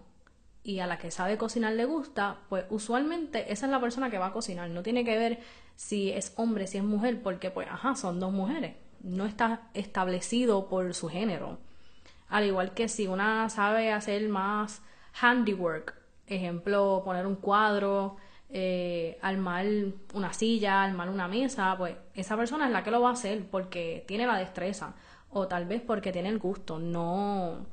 y 0.64 0.80
a 0.80 0.88
la 0.88 0.98
que 0.98 1.12
sabe 1.12 1.38
cocinar 1.38 1.74
le 1.74 1.84
gusta, 1.84 2.38
pues 2.48 2.64
usualmente 2.70 3.52
esa 3.52 3.66
es 3.66 3.70
la 3.70 3.80
persona 3.80 4.10
que 4.10 4.18
va 4.18 4.26
a 4.26 4.32
cocinar. 4.32 4.68
No 4.70 4.82
tiene 4.82 5.04
que 5.04 5.16
ver 5.16 5.38
si 5.76 6.10
es 6.10 6.32
hombre, 6.34 6.66
si 6.66 6.78
es 6.78 6.84
mujer, 6.84 7.22
porque 7.22 7.52
pues, 7.52 7.68
ajá, 7.70 7.94
son 7.94 8.18
dos 8.18 8.32
mujeres. 8.32 8.74
No 9.00 9.26
está 9.26 9.70
establecido 9.74 10.68
por 10.68 10.94
su 10.94 11.08
género. 11.08 11.58
Al 12.28 12.44
igual 12.46 12.74
que 12.74 12.88
si 12.88 13.06
una 13.06 13.48
sabe 13.48 13.92
hacer 13.92 14.28
más 14.28 14.82
handiwork, 15.20 15.94
ejemplo, 16.26 17.02
poner 17.04 17.26
un 17.26 17.36
cuadro, 17.36 18.16
eh, 18.50 19.18
armar 19.22 19.66
una 20.14 20.32
silla, 20.32 20.82
armar 20.82 21.08
una 21.10 21.28
mesa, 21.28 21.74
pues 21.76 21.96
esa 22.14 22.36
persona 22.36 22.66
es 22.66 22.72
la 22.72 22.82
que 22.82 22.90
lo 22.90 23.00
va 23.00 23.10
a 23.10 23.12
hacer 23.12 23.48
porque 23.50 24.04
tiene 24.06 24.26
la 24.26 24.38
destreza 24.38 24.94
o 25.30 25.46
tal 25.46 25.66
vez 25.66 25.82
porque 25.82 26.12
tiene 26.12 26.28
el 26.30 26.38
gusto, 26.38 26.78
no, 26.78 27.66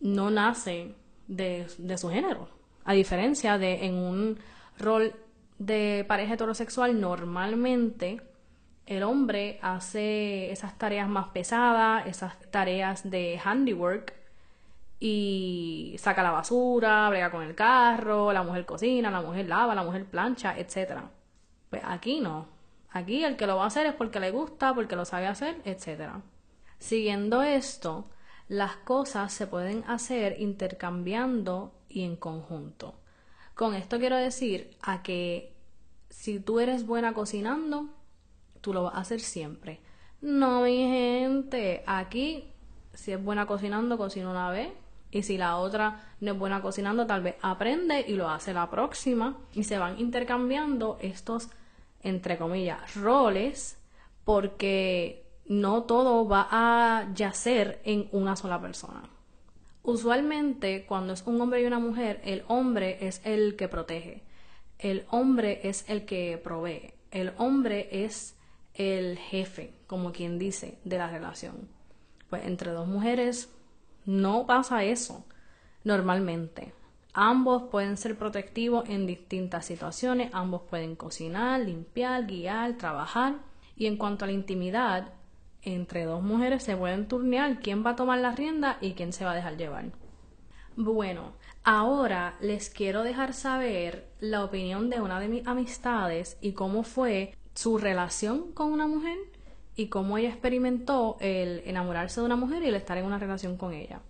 no 0.00 0.30
nace 0.30 0.94
de, 1.26 1.66
de 1.78 1.98
su 1.98 2.10
género. 2.10 2.48
A 2.84 2.92
diferencia 2.92 3.58
de 3.58 3.86
en 3.86 3.94
un 3.94 4.38
rol 4.78 5.14
de 5.58 6.04
pareja 6.06 6.34
heterosexual, 6.34 7.00
normalmente 7.00 8.20
el 8.88 9.02
hombre 9.02 9.58
hace 9.60 10.50
esas 10.50 10.78
tareas 10.78 11.08
más 11.08 11.28
pesadas, 11.28 12.06
esas 12.06 12.38
tareas 12.50 13.08
de 13.08 13.38
handiwork, 13.42 14.14
y 14.98 15.94
saca 15.98 16.22
la 16.22 16.30
basura, 16.30 17.08
brega 17.10 17.30
con 17.30 17.42
el 17.42 17.54
carro, 17.54 18.32
la 18.32 18.42
mujer 18.42 18.64
cocina, 18.64 19.10
la 19.10 19.20
mujer 19.20 19.46
lava, 19.46 19.74
la 19.74 19.84
mujer 19.84 20.06
plancha, 20.06 20.58
etc. 20.58 21.02
Pues 21.68 21.82
aquí 21.84 22.20
no. 22.20 22.46
Aquí 22.90 23.22
el 23.24 23.36
que 23.36 23.46
lo 23.46 23.56
va 23.56 23.64
a 23.64 23.66
hacer 23.66 23.86
es 23.86 23.94
porque 23.94 24.20
le 24.20 24.30
gusta, 24.30 24.74
porque 24.74 24.96
lo 24.96 25.04
sabe 25.04 25.26
hacer, 25.26 25.60
etc. 25.64 26.14
Siguiendo 26.78 27.42
esto, 27.42 28.06
las 28.48 28.76
cosas 28.76 29.32
se 29.32 29.46
pueden 29.46 29.84
hacer 29.86 30.40
intercambiando 30.40 31.74
y 31.90 32.04
en 32.04 32.16
conjunto. 32.16 32.94
Con 33.54 33.74
esto 33.74 33.98
quiero 33.98 34.16
decir 34.16 34.76
a 34.80 35.02
que 35.02 35.52
si 36.08 36.40
tú 36.40 36.58
eres 36.58 36.86
buena 36.86 37.12
cocinando, 37.12 37.90
tú 38.68 38.74
lo 38.74 38.82
vas 38.82 38.96
a 38.96 39.00
hacer 39.00 39.20
siempre. 39.20 39.80
No, 40.20 40.60
mi 40.62 40.76
gente, 40.76 41.82
aquí 41.86 42.52
si 42.92 43.12
es 43.12 43.24
buena 43.24 43.46
cocinando, 43.46 43.96
cocina 43.96 44.30
una 44.30 44.50
vez, 44.50 44.68
y 45.10 45.22
si 45.22 45.38
la 45.38 45.56
otra 45.56 46.04
no 46.20 46.32
es 46.32 46.38
buena 46.38 46.60
cocinando, 46.60 47.06
tal 47.06 47.22
vez 47.22 47.36
aprende 47.40 48.04
y 48.06 48.12
lo 48.12 48.28
hace 48.28 48.52
la 48.52 48.68
próxima. 48.68 49.38
Y 49.54 49.64
se 49.64 49.78
van 49.78 49.98
intercambiando 49.98 50.98
estos, 51.00 51.48
entre 52.02 52.36
comillas, 52.36 52.94
roles, 52.94 53.78
porque 54.26 55.24
no 55.46 55.84
todo 55.84 56.28
va 56.28 56.46
a 56.50 57.10
yacer 57.14 57.80
en 57.84 58.10
una 58.12 58.36
sola 58.36 58.60
persona. 58.60 59.04
Usualmente, 59.82 60.84
cuando 60.84 61.14
es 61.14 61.22
un 61.24 61.40
hombre 61.40 61.62
y 61.62 61.66
una 61.66 61.78
mujer, 61.78 62.20
el 62.22 62.44
hombre 62.48 62.98
es 63.06 63.22
el 63.24 63.56
que 63.56 63.68
protege, 63.68 64.24
el 64.78 65.06
hombre 65.08 65.60
es 65.62 65.88
el 65.88 66.04
que 66.04 66.38
provee, 66.42 66.92
el 67.10 67.32
hombre 67.38 67.88
es 68.04 68.37
el 68.78 69.18
jefe, 69.18 69.74
como 69.86 70.12
quien 70.12 70.38
dice, 70.38 70.78
de 70.84 70.96
la 70.96 71.10
relación. 71.10 71.68
Pues 72.30 72.46
entre 72.46 72.70
dos 72.70 72.86
mujeres 72.86 73.52
no 74.06 74.46
pasa 74.46 74.84
eso 74.84 75.26
normalmente. 75.84 76.72
Ambos 77.12 77.64
pueden 77.70 77.96
ser 77.96 78.16
protectivos 78.16 78.88
en 78.88 79.06
distintas 79.06 79.66
situaciones, 79.66 80.30
ambos 80.32 80.62
pueden 80.62 80.94
cocinar, 80.94 81.60
limpiar, 81.60 82.26
guiar, 82.26 82.78
trabajar. 82.78 83.34
Y 83.76 83.86
en 83.86 83.96
cuanto 83.96 84.24
a 84.24 84.28
la 84.28 84.34
intimidad, 84.34 85.12
entre 85.62 86.04
dos 86.04 86.22
mujeres 86.22 86.62
se 86.62 86.76
pueden 86.76 87.08
turnear 87.08 87.58
quién 87.60 87.84
va 87.84 87.90
a 87.90 87.96
tomar 87.96 88.20
la 88.20 88.32
rienda 88.32 88.78
y 88.80 88.92
quién 88.92 89.12
se 89.12 89.24
va 89.24 89.32
a 89.32 89.36
dejar 89.36 89.56
llevar. 89.56 89.86
Bueno, 90.76 91.32
ahora 91.64 92.36
les 92.40 92.70
quiero 92.70 93.02
dejar 93.02 93.34
saber 93.34 94.08
la 94.20 94.44
opinión 94.44 94.90
de 94.90 95.00
una 95.00 95.18
de 95.18 95.26
mis 95.26 95.46
amistades 95.46 96.38
y 96.40 96.52
cómo 96.52 96.84
fue 96.84 97.34
su 97.58 97.76
relación 97.76 98.52
con 98.52 98.72
una 98.72 98.86
mujer 98.86 99.18
y 99.74 99.88
cómo 99.88 100.16
ella 100.16 100.28
experimentó 100.28 101.16
el 101.18 101.60
enamorarse 101.66 102.20
de 102.20 102.26
una 102.26 102.36
mujer 102.36 102.62
y 102.62 102.68
el 102.68 102.76
estar 102.76 102.96
en 102.98 103.04
una 103.04 103.18
relación 103.18 103.56
con 103.56 103.72
ella. 103.72 104.00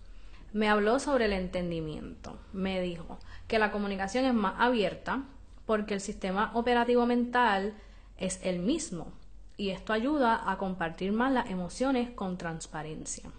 Me 0.53 0.69
habló 0.69 0.99
sobre 0.99 1.25
el 1.25 1.33
entendimiento. 1.33 2.39
Me 2.53 2.79
dijo 2.83 3.19
que 3.47 3.59
la 3.59 3.71
comunicación 3.71 4.27
es 4.27 4.35
más 4.35 4.57
abierta 4.59 5.25
porque 5.65 5.95
el 5.95 6.03
sistema 6.03 6.51
operativo 6.53 7.07
mental 7.07 7.73
es 8.19 8.39
el 8.43 8.59
mismo 8.59 9.13
y 9.57 9.71
esto 9.71 9.95
ayuda 9.95 10.43
a 10.45 10.59
compartir 10.59 11.13
más 11.13 11.33
las 11.33 11.49
emociones 11.49 12.11
con 12.11 12.37
transparencia. 12.37 13.31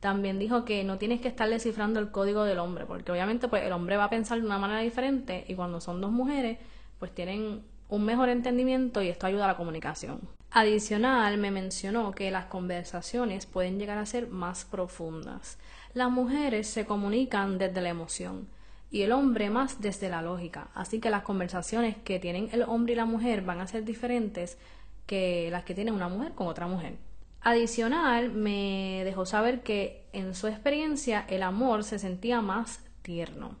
También 0.00 0.40
dijo 0.40 0.64
que 0.64 0.82
no 0.82 0.98
tienes 0.98 1.20
que 1.20 1.28
estar 1.28 1.48
descifrando 1.48 2.00
el 2.00 2.10
código 2.10 2.42
del 2.42 2.58
hombre, 2.58 2.84
porque 2.84 3.12
obviamente 3.12 3.46
pues 3.46 3.62
el 3.62 3.70
hombre 3.70 3.96
va 3.96 4.06
a 4.06 4.10
pensar 4.10 4.40
de 4.40 4.46
una 4.46 4.58
manera 4.58 4.80
diferente 4.80 5.44
y 5.46 5.54
cuando 5.54 5.80
son 5.80 6.00
dos 6.00 6.10
mujeres 6.10 6.58
pues 6.98 7.14
tienen 7.14 7.62
un 7.90 8.04
mejor 8.04 8.28
entendimiento 8.28 9.02
y 9.02 9.08
esto 9.08 9.26
ayuda 9.26 9.44
a 9.44 9.48
la 9.48 9.56
comunicación. 9.56 10.20
Adicional, 10.52 11.38
me 11.38 11.50
mencionó 11.50 12.12
que 12.12 12.30
las 12.30 12.46
conversaciones 12.46 13.46
pueden 13.46 13.78
llegar 13.78 13.98
a 13.98 14.06
ser 14.06 14.28
más 14.28 14.64
profundas. 14.64 15.58
Las 15.94 16.10
mujeres 16.10 16.68
se 16.68 16.86
comunican 16.86 17.58
desde 17.58 17.80
la 17.80 17.90
emoción 17.90 18.48
y 18.90 19.02
el 19.02 19.12
hombre 19.12 19.50
más 19.50 19.80
desde 19.80 20.08
la 20.08 20.22
lógica, 20.22 20.68
así 20.74 20.98
que 21.00 21.10
las 21.10 21.22
conversaciones 21.22 21.96
que 21.96 22.18
tienen 22.18 22.48
el 22.52 22.62
hombre 22.62 22.94
y 22.94 22.96
la 22.96 23.04
mujer 23.04 23.42
van 23.42 23.60
a 23.60 23.68
ser 23.68 23.84
diferentes 23.84 24.58
que 25.06 25.48
las 25.50 25.64
que 25.64 25.74
tiene 25.74 25.92
una 25.92 26.08
mujer 26.08 26.32
con 26.32 26.48
otra 26.48 26.66
mujer. 26.66 26.96
Adicional, 27.42 28.32
me 28.32 29.02
dejó 29.04 29.26
saber 29.26 29.62
que 29.62 30.06
en 30.12 30.34
su 30.34 30.46
experiencia 30.46 31.24
el 31.28 31.42
amor 31.42 31.84
se 31.84 31.98
sentía 31.98 32.42
más 32.42 32.84
tierno. 33.02 33.56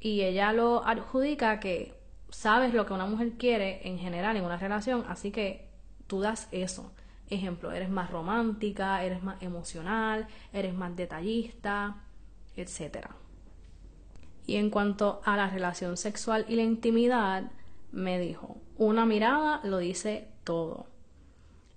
Y 0.00 0.20
ella 0.22 0.52
lo 0.52 0.86
adjudica 0.86 1.60
que 1.60 2.03
sabes 2.34 2.74
lo 2.74 2.84
que 2.84 2.92
una 2.92 3.06
mujer 3.06 3.32
quiere 3.38 3.86
en 3.88 3.98
general 3.98 4.36
en 4.36 4.44
una 4.44 4.56
relación, 4.56 5.04
así 5.08 5.30
que 5.30 5.70
tú 6.06 6.20
das 6.20 6.48
eso. 6.50 6.92
Ejemplo, 7.30 7.72
eres 7.72 7.88
más 7.88 8.10
romántica, 8.10 9.02
eres 9.02 9.22
más 9.22 9.40
emocional, 9.40 10.26
eres 10.52 10.74
más 10.74 10.94
detallista, 10.96 12.02
etc. 12.56 13.06
Y 14.46 14.56
en 14.56 14.68
cuanto 14.70 15.22
a 15.24 15.36
la 15.36 15.48
relación 15.48 15.96
sexual 15.96 16.44
y 16.48 16.56
la 16.56 16.62
intimidad, 16.62 17.52
me 17.92 18.18
dijo, 18.18 18.58
una 18.76 19.06
mirada 19.06 19.60
lo 19.62 19.78
dice 19.78 20.28
todo. 20.42 20.86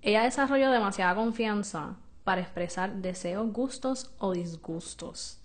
Ella 0.01 0.23
desarrolló 0.23 0.71
demasiada 0.71 1.15
confianza 1.15 1.97
para 2.23 2.41
expresar 2.41 2.95
deseos, 2.95 3.53
gustos 3.53 4.11
o 4.17 4.33
disgustos. 4.33 5.39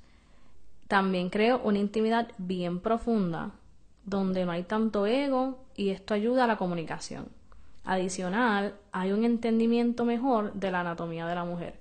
También 0.88 1.28
creó 1.30 1.60
una 1.62 1.78
intimidad 1.78 2.32
bien 2.38 2.80
profunda, 2.80 3.52
donde 4.04 4.44
no 4.44 4.52
hay 4.52 4.64
tanto 4.64 5.06
ego 5.06 5.64
y 5.76 5.90
esto 5.90 6.14
ayuda 6.14 6.44
a 6.44 6.46
la 6.46 6.56
comunicación. 6.56 7.28
Adicional, 7.84 8.76
hay 8.92 9.12
un 9.12 9.24
entendimiento 9.24 10.04
mejor 10.04 10.52
de 10.54 10.70
la 10.70 10.80
anatomía 10.80 11.26
de 11.26 11.34
la 11.34 11.44
mujer. 11.44 11.80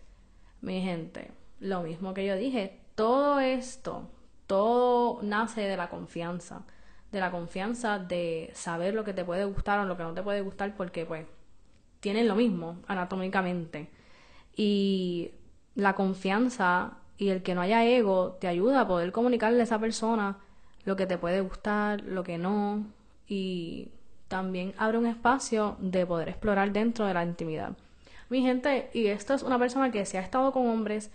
Mi 0.61 0.81
gente, 0.81 1.31
lo 1.59 1.81
mismo 1.81 2.13
que 2.13 2.25
yo 2.25 2.35
dije, 2.35 2.79
todo 2.95 3.39
esto, 3.39 4.09
todo 4.47 5.19
nace 5.21 5.61
de 5.61 5.77
la 5.77 5.89
confianza 5.89 6.63
de 7.11 7.19
la 7.19 7.31
confianza 7.31 7.99
de 7.99 8.51
saber 8.53 8.93
lo 8.93 9.03
que 9.03 9.13
te 9.13 9.25
puede 9.25 9.45
gustar 9.45 9.79
o 9.79 9.85
lo 9.85 9.97
que 9.97 10.03
no 10.03 10.13
te 10.13 10.23
puede 10.23 10.41
gustar 10.41 10.75
porque 10.75 11.05
pues 11.05 11.25
tienen 11.99 12.27
lo 12.27 12.35
mismo 12.35 12.77
anatómicamente. 12.87 13.89
Y 14.55 15.31
la 15.75 15.93
confianza 15.93 16.97
y 17.17 17.29
el 17.29 17.43
que 17.43 17.53
no 17.53 17.61
haya 17.61 17.85
ego 17.85 18.37
te 18.39 18.47
ayuda 18.47 18.81
a 18.81 18.87
poder 18.87 19.11
comunicarle 19.11 19.59
a 19.59 19.63
esa 19.63 19.79
persona 19.79 20.39
lo 20.85 20.95
que 20.95 21.05
te 21.05 21.17
puede 21.17 21.41
gustar, 21.41 22.01
lo 22.01 22.23
que 22.23 22.37
no 22.37 22.85
y 23.27 23.89
también 24.27 24.73
abre 24.77 24.97
un 24.97 25.05
espacio 25.05 25.77
de 25.79 26.05
poder 26.05 26.29
explorar 26.29 26.71
dentro 26.71 27.05
de 27.05 27.13
la 27.13 27.23
intimidad. 27.23 27.77
Mi 28.29 28.41
gente, 28.41 28.89
y 28.93 29.07
esto 29.07 29.33
es 29.33 29.43
una 29.43 29.59
persona 29.59 29.91
que 29.91 30.05
se 30.05 30.17
ha 30.17 30.21
estado 30.21 30.51
con 30.51 30.67
hombres 30.67 31.11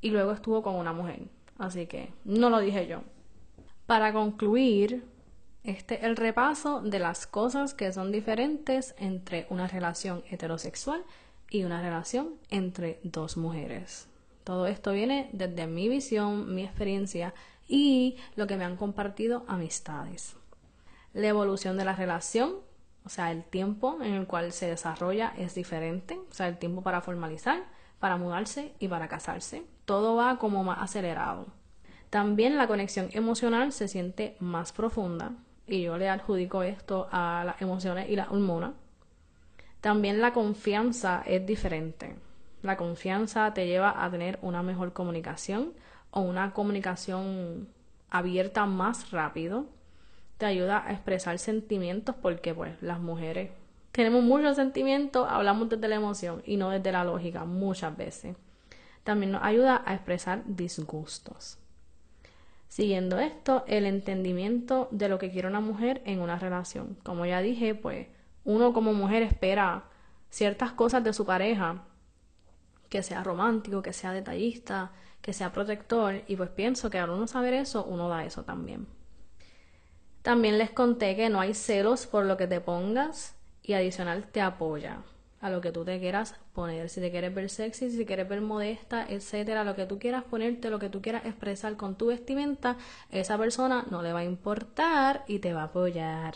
y 0.00 0.10
luego 0.10 0.32
estuvo 0.32 0.62
con 0.62 0.74
una 0.74 0.92
mujer. 0.92 1.22
Así 1.58 1.86
que 1.86 2.10
no 2.24 2.50
lo 2.50 2.58
dije 2.60 2.86
yo. 2.86 3.02
Para 3.86 4.12
concluir, 4.12 5.04
este 5.64 5.96
es 5.96 6.04
el 6.04 6.16
repaso 6.16 6.80
de 6.80 6.98
las 6.98 7.26
cosas 7.26 7.74
que 7.74 7.92
son 7.92 8.12
diferentes 8.12 8.94
entre 8.98 9.46
una 9.50 9.68
relación 9.68 10.22
heterosexual 10.30 11.02
y 11.50 11.64
una 11.64 11.82
relación 11.82 12.34
entre 12.50 13.00
dos 13.02 13.36
mujeres. 13.36 14.08
Todo 14.44 14.66
esto 14.66 14.92
viene 14.92 15.28
desde 15.32 15.66
mi 15.66 15.88
visión, 15.88 16.54
mi 16.54 16.64
experiencia 16.64 17.34
y 17.70 18.16
lo 18.34 18.48
que 18.48 18.56
me 18.56 18.64
han 18.64 18.76
compartido 18.76 19.44
amistades. 19.46 20.36
La 21.14 21.28
evolución 21.28 21.78
de 21.78 21.84
la 21.84 21.94
relación, 21.94 22.56
o 23.04 23.08
sea, 23.08 23.30
el 23.30 23.44
tiempo 23.44 23.98
en 24.02 24.12
el 24.14 24.26
cual 24.26 24.52
se 24.52 24.66
desarrolla 24.66 25.32
es 25.38 25.54
diferente, 25.54 26.18
o 26.30 26.34
sea, 26.34 26.48
el 26.48 26.58
tiempo 26.58 26.82
para 26.82 27.00
formalizar, 27.00 27.62
para 28.00 28.16
mudarse 28.16 28.74
y 28.80 28.88
para 28.88 29.08
casarse. 29.08 29.64
Todo 29.84 30.16
va 30.16 30.38
como 30.38 30.64
más 30.64 30.82
acelerado. 30.82 31.46
También 32.10 32.56
la 32.56 32.66
conexión 32.66 33.08
emocional 33.12 33.72
se 33.72 33.86
siente 33.86 34.36
más 34.40 34.72
profunda, 34.72 35.32
y 35.68 35.82
yo 35.82 35.96
le 35.96 36.08
adjudico 36.08 36.64
esto 36.64 37.08
a 37.12 37.44
las 37.46 37.62
emociones 37.62 38.10
y 38.10 38.16
las 38.16 38.30
hormonas. 38.30 38.72
También 39.80 40.20
la 40.20 40.32
confianza 40.32 41.22
es 41.24 41.46
diferente. 41.46 42.16
La 42.62 42.76
confianza 42.76 43.54
te 43.54 43.66
lleva 43.66 44.04
a 44.04 44.10
tener 44.10 44.40
una 44.42 44.62
mejor 44.62 44.92
comunicación 44.92 45.72
o 46.10 46.20
una 46.20 46.52
comunicación 46.52 47.68
abierta 48.10 48.66
más 48.66 49.10
rápido. 49.10 49.66
Te 50.38 50.46
ayuda 50.46 50.84
a 50.86 50.92
expresar 50.92 51.38
sentimientos 51.38 52.14
porque 52.20 52.54
pues 52.54 52.80
las 52.82 53.00
mujeres 53.00 53.50
tenemos 53.92 54.22
muchos 54.22 54.56
sentimientos, 54.56 55.26
hablamos 55.28 55.68
desde 55.68 55.88
la 55.88 55.96
emoción 55.96 56.42
y 56.46 56.56
no 56.56 56.70
desde 56.70 56.92
la 56.92 57.04
lógica 57.04 57.44
muchas 57.44 57.96
veces. 57.96 58.36
También 59.02 59.32
nos 59.32 59.42
ayuda 59.42 59.82
a 59.84 59.94
expresar 59.94 60.42
disgustos. 60.46 61.58
Siguiendo 62.68 63.18
esto, 63.18 63.64
el 63.66 63.84
entendimiento 63.84 64.86
de 64.92 65.08
lo 65.08 65.18
que 65.18 65.30
quiere 65.30 65.48
una 65.48 65.60
mujer 65.60 66.02
en 66.04 66.20
una 66.20 66.38
relación. 66.38 66.96
Como 67.02 67.26
ya 67.26 67.40
dije, 67.40 67.74
pues 67.74 68.06
uno 68.44 68.72
como 68.72 68.92
mujer 68.92 69.24
espera 69.24 69.84
ciertas 70.28 70.70
cosas 70.72 71.02
de 71.02 71.12
su 71.12 71.26
pareja, 71.26 71.82
que 72.88 73.02
sea 73.02 73.24
romántico, 73.24 73.82
que 73.82 73.92
sea 73.92 74.12
detallista, 74.12 74.92
que 75.22 75.32
sea 75.32 75.52
protector, 75.52 76.22
y 76.26 76.36
pues 76.36 76.50
pienso 76.50 76.90
que 76.90 76.98
al 76.98 77.10
uno 77.10 77.26
saber 77.26 77.54
eso, 77.54 77.84
uno 77.84 78.08
da 78.08 78.24
eso 78.24 78.42
también. 78.44 78.86
También 80.22 80.58
les 80.58 80.70
conté 80.70 81.16
que 81.16 81.28
no 81.28 81.40
hay 81.40 81.54
celos 81.54 82.06
por 82.06 82.24
lo 82.24 82.36
que 82.36 82.46
te 82.46 82.60
pongas 82.60 83.36
y 83.62 83.72
adicional 83.72 84.26
te 84.26 84.40
apoya 84.40 85.02
a 85.40 85.48
lo 85.48 85.60
que 85.62 85.72
tú 85.72 85.84
te 85.84 85.98
quieras 85.98 86.34
poner. 86.52 86.90
Si 86.90 87.00
te 87.00 87.10
quieres 87.10 87.34
ver 87.34 87.48
sexy, 87.48 87.90
si 87.90 88.04
quieres 88.04 88.28
ver 88.28 88.42
modesta, 88.42 89.06
etcétera, 89.08 89.64
lo 89.64 89.74
que 89.74 89.86
tú 89.86 89.98
quieras 89.98 90.24
ponerte, 90.24 90.68
lo 90.68 90.78
que 90.78 90.90
tú 90.90 91.00
quieras 91.00 91.24
expresar 91.24 91.76
con 91.76 91.96
tu 91.96 92.06
vestimenta, 92.06 92.76
esa 93.10 93.38
persona 93.38 93.86
no 93.90 94.02
le 94.02 94.12
va 94.12 94.20
a 94.20 94.24
importar 94.24 95.24
y 95.26 95.38
te 95.38 95.54
va 95.54 95.62
a 95.62 95.64
apoyar. 95.64 96.34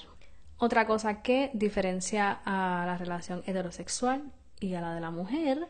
Otra 0.57 0.87
cosa 0.87 1.21
que 1.21 1.51
diferencia 1.53 2.41
a 2.45 2.85
la 2.87 2.97
relación 2.97 3.43
heterosexual 3.47 4.33
y 4.61 4.75
a 4.75 4.81
la 4.81 4.95
de 4.95 5.01
la 5.01 5.11
mujer 5.11 5.69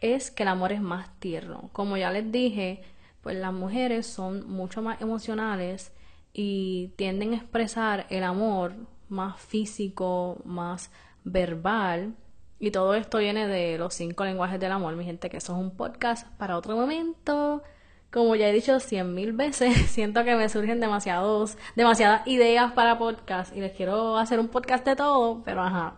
es 0.00 0.30
que 0.30 0.42
el 0.42 0.48
amor 0.48 0.72
es 0.72 0.80
más 0.80 1.18
tierno. 1.18 1.70
Como 1.72 1.96
ya 1.96 2.10
les 2.10 2.30
dije, 2.30 2.82
pues 3.22 3.36
las 3.36 3.52
mujeres 3.52 4.06
son 4.06 4.48
mucho 4.48 4.82
más 4.82 5.00
emocionales 5.00 5.92
y 6.32 6.92
tienden 6.96 7.32
a 7.32 7.36
expresar 7.36 8.06
el 8.10 8.24
amor 8.24 8.74
más 9.08 9.40
físico, 9.40 10.38
más 10.44 10.90
verbal 11.24 12.14
y 12.58 12.70
todo 12.70 12.94
esto 12.94 13.18
viene 13.18 13.46
de 13.46 13.76
los 13.78 13.94
cinco 13.94 14.24
lenguajes 14.24 14.58
del 14.58 14.72
amor, 14.72 14.96
mi 14.96 15.04
gente, 15.04 15.28
que 15.28 15.36
eso 15.36 15.52
es 15.52 15.58
un 15.58 15.76
podcast 15.76 16.26
para 16.38 16.56
otro 16.56 16.74
momento. 16.74 17.62
Como 18.10 18.34
ya 18.34 18.48
he 18.48 18.52
dicho 18.52 18.80
cien 18.80 19.14
mil 19.14 19.32
veces, 19.32 19.76
siento 19.90 20.24
que 20.24 20.34
me 20.36 20.48
surgen 20.48 20.80
demasiados, 20.80 21.58
demasiadas 21.74 22.26
ideas 22.26 22.72
para 22.72 22.98
podcast 22.98 23.54
y 23.54 23.60
les 23.60 23.72
quiero 23.72 24.16
hacer 24.16 24.40
un 24.40 24.48
podcast 24.48 24.86
de 24.86 24.96
todo, 24.96 25.42
pero 25.44 25.62
ajá. 25.62 25.94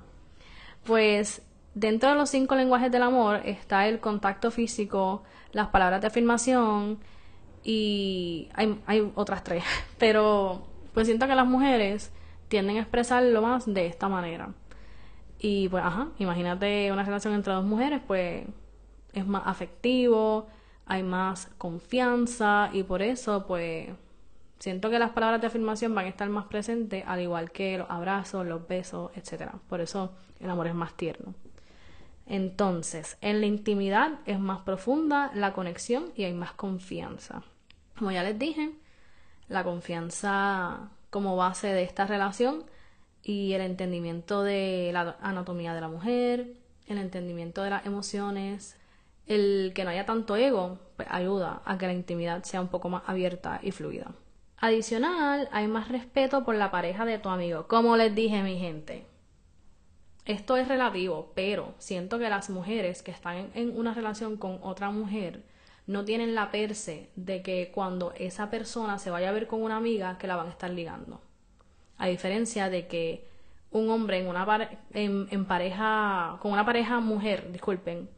Pues 0.85 1.43
dentro 1.79 2.11
de 2.11 2.17
los 2.17 2.31
cinco 2.31 2.57
lenguajes 2.57 2.91
del 2.91 3.03
amor 3.03 3.41
está 3.45 3.87
el 3.87 4.01
contacto 4.01 4.51
físico, 4.51 5.23
las 5.53 5.69
palabras 5.69 6.01
de 6.01 6.09
afirmación 6.09 6.99
y 7.63 8.49
hay, 8.55 9.13
otras 9.15 9.45
tres, 9.45 9.63
pero 9.99 10.67
pues 10.93 11.07
siento 11.07 11.27
que 11.27 11.35
las 11.35 11.47
mujeres 11.47 12.13
tienden 12.49 12.79
a 12.79 12.81
expresarlo 12.81 13.43
más 13.43 13.73
de 13.73 13.87
esta 13.87 14.09
manera. 14.09 14.53
Y 15.39 15.69
pues, 15.69 15.85
ajá, 15.85 16.09
imagínate 16.19 16.91
una 16.91 17.05
relación 17.05 17.35
entre 17.35 17.53
dos 17.53 17.65
mujeres, 17.65 18.01
pues 18.05 18.45
es 19.13 19.27
más 19.27 19.43
afectivo, 19.47 20.49
hay 20.87 21.05
más 21.05 21.49
confianza 21.59 22.71
y 22.73 22.83
por 22.83 23.03
eso, 23.03 23.47
pues, 23.47 23.91
siento 24.59 24.91
que 24.91 24.99
las 24.99 25.11
palabras 25.11 25.41
de 25.41 25.47
afirmación 25.47 25.95
van 25.95 26.07
a 26.07 26.09
estar 26.09 26.29
más 26.29 26.47
presentes, 26.47 27.05
al 27.07 27.21
igual 27.21 27.53
que 27.53 27.79
los 27.79 27.89
abrazos, 27.89 28.45
los 28.47 28.67
besos, 28.67 29.13
etc. 29.15 29.53
Por 29.69 29.81
eso 29.81 30.13
el 30.41 30.51
amor 30.51 30.67
es 30.67 30.75
más 30.75 30.95
tierno. 30.95 31.35
Entonces, 32.29 33.17
en 33.23 33.41
la 33.41 33.47
intimidad 33.47 34.21
es 34.27 34.39
más 34.39 34.61
profunda 34.61 35.31
la 35.35 35.55
conexión 35.55 36.13
y 36.15 36.25
hay 36.25 36.35
más 36.35 36.53
confianza. 36.53 37.43
Como 37.99 38.13
ya 38.13 38.23
les 38.23 38.39
dije, 38.39 38.73
la 39.49 39.65
confianza 39.65 40.91
como 41.09 41.37
base 41.37 41.69
de 41.69 41.83
esta 41.83 42.07
relación 42.07 42.65
y 43.23 43.55
el 43.55 43.63
entendimiento 43.63 44.43
de 44.43 44.91
la 44.93 45.17
anatomía 45.23 45.73
de 45.73 45.81
la 45.81 45.89
mujer, 45.89 46.53
el 46.87 46.99
entendimiento 46.99 47.63
de 47.63 47.71
las 47.71 47.87
emociones, 47.87 48.77
el 49.27 49.73
que 49.75 49.85
no 49.85 49.91
haya 49.91 50.05
tanto 50.05 50.37
ego, 50.37 50.79
pues 50.97 51.09
ayuda 51.11 51.63
a 51.65 51.79
que 51.79 51.87
la 51.87 51.95
intimidad 51.95 52.43
sea 52.45 52.61
un 52.61 52.69
poco 52.69 52.91
más 52.91 53.03
abierta 53.07 53.59
y 53.63 53.71
fluida. 53.71 54.13
Adicional, 54.59 55.49
hay 55.53 55.67
más 55.67 55.89
respeto 55.89 56.45
por 56.45 56.57
la 56.57 56.71
pareja 56.71 57.07
de 57.07 57.19
tu 57.19 57.31
amigo. 57.31 57.69
Como 57.69 57.97
les 57.97 58.15
dije, 58.15 58.43
mi 58.43 58.59
gente, 58.59 59.07
esto 60.29 60.59
es 60.59 60.69
relativo, 60.69 61.33
pero 61.35 61.75
siento 61.79 62.19
que 62.19 62.29
las 62.29 62.51
mujeres 62.51 63.03
que 63.03 63.11
están 63.11 63.51
en 63.55 63.75
una 63.75 63.95
relación 63.95 64.37
con 64.37 64.59
otra 64.63 64.91
mujer 64.91 65.43
no 65.87 66.05
tienen 66.05 66.35
la 66.35 66.51
perse 66.51 67.09
de 67.17 67.41
que 67.41 67.73
cuando 67.75 68.13
esa 68.13 68.51
persona 68.51 68.99
se 68.99 69.09
vaya 69.09 69.31
a 69.31 69.33
ver 69.33 69.47
con 69.47 69.63
una 69.63 69.79
amiga 69.79 70.19
que 70.19 70.27
la 70.27 70.37
van 70.37 70.49
a 70.49 70.51
estar 70.51 70.69
ligando. 70.69 71.23
A 71.97 72.09
diferencia 72.09 72.69
de 72.69 72.87
que 72.87 73.27
un 73.71 73.89
hombre 73.89 74.19
en 74.19 74.29
una 74.29 74.69
en, 74.93 75.45
pareja 75.47 76.37
con 76.41 76.53
una 76.53 76.67
pareja 76.67 77.01
mujer, 77.01 77.51
disculpen, 77.51 78.11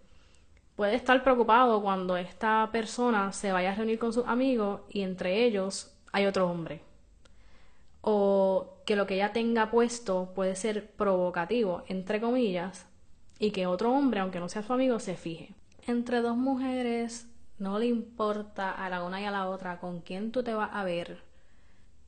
puede 0.74 0.96
estar 0.96 1.22
preocupado 1.22 1.80
cuando 1.80 2.16
esta 2.16 2.70
persona 2.72 3.32
se 3.32 3.52
vaya 3.52 3.70
a 3.70 3.76
reunir 3.76 4.00
con 4.00 4.12
sus 4.12 4.26
amigos 4.26 4.80
y 4.88 5.02
entre 5.02 5.44
ellos 5.44 5.94
hay 6.10 6.26
otro 6.26 6.50
hombre. 6.50 6.82
O 8.00 8.79
que 8.90 8.96
lo 8.96 9.06
que 9.06 9.14
ella 9.14 9.32
tenga 9.32 9.70
puesto 9.70 10.32
puede 10.34 10.56
ser 10.56 10.90
provocativo, 10.90 11.84
entre 11.86 12.20
comillas, 12.20 12.88
y 13.38 13.52
que 13.52 13.68
otro 13.68 13.92
hombre, 13.92 14.18
aunque 14.18 14.40
no 14.40 14.48
sea 14.48 14.64
su 14.64 14.72
amigo, 14.72 14.98
se 14.98 15.14
fije. 15.14 15.54
Entre 15.86 16.20
dos 16.20 16.36
mujeres 16.36 17.28
no 17.56 17.78
le 17.78 17.86
importa 17.86 18.72
a 18.72 18.90
la 18.90 19.04
una 19.04 19.20
y 19.20 19.26
a 19.26 19.30
la 19.30 19.48
otra 19.48 19.78
con 19.78 20.00
quién 20.00 20.32
tú 20.32 20.42
te 20.42 20.54
vas 20.54 20.70
a 20.72 20.82
ver, 20.82 21.22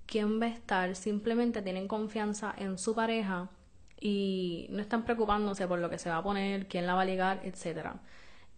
quién 0.06 0.40
va 0.42 0.46
a 0.46 0.48
estar, 0.48 0.96
simplemente 0.96 1.62
tienen 1.62 1.86
confianza 1.86 2.52
en 2.58 2.76
su 2.78 2.96
pareja 2.96 3.48
y 4.00 4.66
no 4.70 4.80
están 4.80 5.04
preocupándose 5.04 5.68
por 5.68 5.78
lo 5.78 5.88
que 5.88 5.98
se 5.98 6.10
va 6.10 6.16
a 6.16 6.24
poner, 6.24 6.66
quién 6.66 6.88
la 6.88 6.94
va 6.94 7.02
a 7.02 7.04
ligar, 7.04 7.42
etc. 7.44 7.90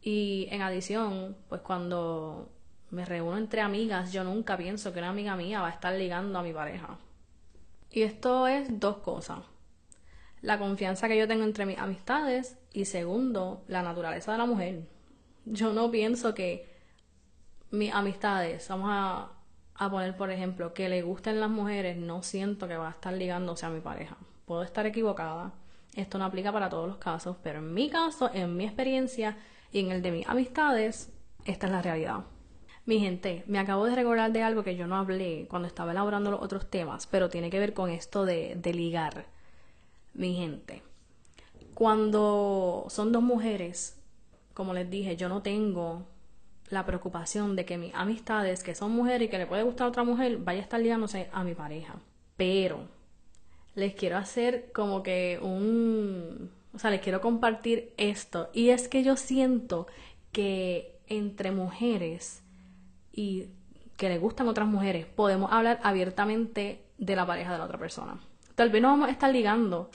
Y 0.01 0.49
en 0.51 0.63
adición, 0.63 1.37
pues 1.51 1.61
cuando 1.61 2.49
me 2.89 3.05
reúno 3.05 3.37
entre 3.37 3.61
amigas, 3.61 4.15
yo 4.15 4.25
nunca 4.25 4.57
pienso 4.57 4.95
que 4.95 5.01
una 5.01 5.11
amiga 5.11 5.37
mía 5.37 5.61
va 5.61 5.69
a 5.69 5.73
estar 5.73 5.93
ligando 5.93 6.39
a 6.39 6.43
mi 6.43 6.55
pareja. 6.55 6.99
Y 7.95 8.03
esto 8.03 8.49
es 8.49 8.81
dos 8.81 8.97
cosas. 8.97 9.39
La 10.43 10.59
confianza 10.59 11.07
que 11.07 11.17
yo 11.17 11.29
tengo 11.29 11.45
entre 11.45 11.65
mis 11.65 11.79
amistades 11.79 12.59
y 12.73 12.87
segundo, 12.87 13.63
la 13.69 13.83
naturaleza 13.83 14.33
de 14.33 14.39
la 14.39 14.47
mujer. 14.47 14.89
Yo 15.45 15.73
no 15.73 15.93
pienso 15.93 16.35
que 16.35 16.75
mis 17.71 17.95
amistades, 17.95 18.67
vamos 18.69 18.89
a, 18.91 19.91
poner 19.91 20.17
por 20.17 20.33
ejemplo, 20.33 20.75
que 20.75 20.89
le 20.89 21.03
gusten 21.03 21.39
las 21.39 21.51
mujeres, 21.51 21.97
no 21.97 22.25
siento 22.25 22.67
que 22.67 22.77
va 22.77 22.89
a 22.89 22.91
estar 22.91 23.15
ligándose 23.15 23.65
a 23.65 23.71
mi 23.71 23.81
pareja. 23.81 24.17
Puedo 24.45 24.65
estar 24.65 24.85
equivocada, 24.87 25.53
esto 25.95 26.19
no 26.19 26.25
aplica 26.25 26.51
para 26.51 26.69
todos 26.69 26.89
los 26.89 26.97
casos, 26.97 27.37
pero 27.45 27.61
en 27.61 27.73
mi 27.73 27.91
caso, 27.91 28.29
en 28.35 28.57
mi 28.57 28.65
experiencia 28.65 29.39
y 29.71 29.79
en 29.79 29.93
el 29.93 30.03
de 30.03 30.11
mis 30.11 30.29
amistades, 30.29 31.13
esta 31.45 31.67
es 31.67 31.73
la 31.73 31.81
realidad. 31.81 32.25
Mi 32.87 33.01
gente, 33.01 33.45
me 33.47 33.59
acabo 33.59 33.87
de 33.87 33.95
recordar 33.95 34.31
de 34.33 34.43
algo 34.43 34.63
que 34.63 34.77
yo 34.77 34.87
no 34.87 34.97
hablé 34.97 35.47
cuando 35.49 35.67
estaba 35.67 35.93
elaborando 35.93 36.31
los 36.31 36.43
otros 36.43 36.69
temas, 36.69 37.07
pero 37.07 37.31
tiene 37.31 37.49
que 37.49 37.59
ver 37.59 37.73
con 37.73 37.89
esto 37.89 38.27
de, 38.27 38.61
ligar. 38.75 39.25
Mi 40.13 40.35
gente, 40.37 40.83
cuando 41.73 42.85
son 42.89 43.11
dos 43.11 43.23
mujeres, 43.23 43.99
como 44.53 44.75
les 44.75 44.91
dije, 44.91 45.17
yo 45.17 45.31
no 45.31 45.41
tengo 45.41 46.03
la 46.69 46.85
preocupación 46.85 47.57
de 47.57 47.65
que 47.65 47.79
mis 47.79 47.95
amistades 47.95 48.63
que 48.63 48.75
son 48.75 48.93
mujeres 48.93 49.29
y 49.29 49.31
que 49.31 49.39
le 49.39 49.47
puede 49.47 49.63
gustar 49.63 49.87
a 49.87 49.89
otra 49.89 50.05
mujer 50.05 50.39
vaya 50.39 50.61
a 50.61 50.63
estar 50.63 50.81
ligándose 50.81 51.31
a 51.33 51.43
mi 51.43 51.55
pareja. 51.55 51.97
Pero 52.37 52.87
les 53.75 53.95
quiero 53.95 54.19
hacer 54.19 54.71
como 54.73 55.03
que 55.03 55.39
un... 55.43 56.51
O 56.75 56.79
sea, 56.79 56.91
les 56.91 57.01
quiero 57.01 57.21
compartir 57.21 57.95
esto. 57.97 58.51
Y 58.53 58.71
es 58.71 58.89
que 58.89 59.03
yo 59.03 59.17
siento 59.17 59.87
que 60.33 60.99
entre 61.07 61.51
mujeres 61.51 62.44
y 63.15 63.49
que 63.97 64.09
le 64.09 64.19
gustan 64.19 64.49
otras 64.49 64.67
mujeres, 64.67 65.07
podemos 65.07 65.53
hablar 65.53 65.79
abiertamente 65.83 66.83
de 66.99 67.17
la 67.17 67.27
pareja 67.27 67.53
de 67.53 67.59
la 67.59 67.65
otra 67.65 67.79
persona. 67.79 68.19
Tal 68.55 68.71
vez 68.71 68.83
no 68.83 68.89
vamos 68.89 69.09
a 69.09 69.13
estar 69.13 69.33
ligando, 69.33 69.91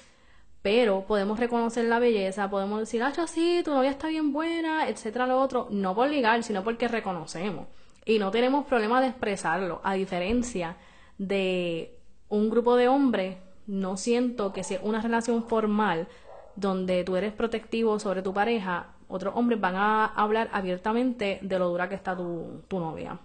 pero 0.62 1.06
podemos 1.06 1.40
reconocer 1.40 1.86
la 1.86 2.00
belleza, 2.00 2.50
podemos 2.50 2.80
decir, 2.80 3.04
ah, 3.04 3.14
sí, 3.28 3.62
tu 3.64 3.72
novia 3.72 3.92
está 3.92 4.08
bien 4.08 4.32
buena, 4.32 4.88
etcétera, 4.88 5.28
lo 5.28 5.40
otro, 5.40 5.68
no 5.70 5.96
por 5.96 6.10
ligar, 6.10 6.44
sino 6.44 6.64
porque 6.64 6.88
reconocemos. 6.88 7.68
Y 8.06 8.20
no 8.20 8.32
tenemos 8.32 8.66
problema 8.66 9.02
de 9.02 9.08
expresarlo, 9.08 9.82
a 9.84 9.94
diferencia 9.94 10.78
de 11.18 12.00
un 12.30 12.50
grupo 12.50 12.76
de 12.76 12.88
hombres, 12.88 13.38
no 13.68 13.98
siento 13.98 14.52
que 14.52 14.64
sea 14.64 14.80
una 14.82 15.02
relación 15.02 15.44
formal 15.44 16.08
donde 16.56 17.04
tú 17.04 17.16
eres 17.16 17.34
protectivo 17.34 18.00
sobre 18.00 18.22
tu 18.22 18.34
pareja, 18.34 18.96
otros 19.10 19.34
hombres 19.36 19.60
van 19.60 19.76
a 19.76 20.06
hablar 20.06 20.50
abiertamente 20.54 21.40
de 21.42 21.60
lo 21.60 21.68
dura 21.68 21.90
que 21.90 21.96
está 21.96 22.16
tu, 22.16 22.64
tu 22.70 22.80
novia. 22.80 23.20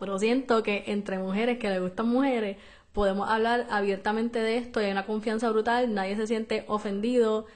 Pero 0.00 0.18
siento 0.18 0.62
que 0.62 0.84
entre 0.86 1.18
mujeres 1.18 1.58
que 1.58 1.68
le 1.68 1.80
gustan 1.80 2.08
mujeres, 2.08 2.56
podemos 2.92 3.28
hablar 3.28 3.66
abiertamente 3.70 4.38
de 4.38 4.56
esto 4.56 4.80
y 4.80 4.84
hay 4.84 4.92
una 4.92 5.04
confianza 5.04 5.50
brutal, 5.50 5.92
nadie 5.92 6.16
se 6.16 6.26
siente 6.26 6.64
ofendido, 6.68 7.46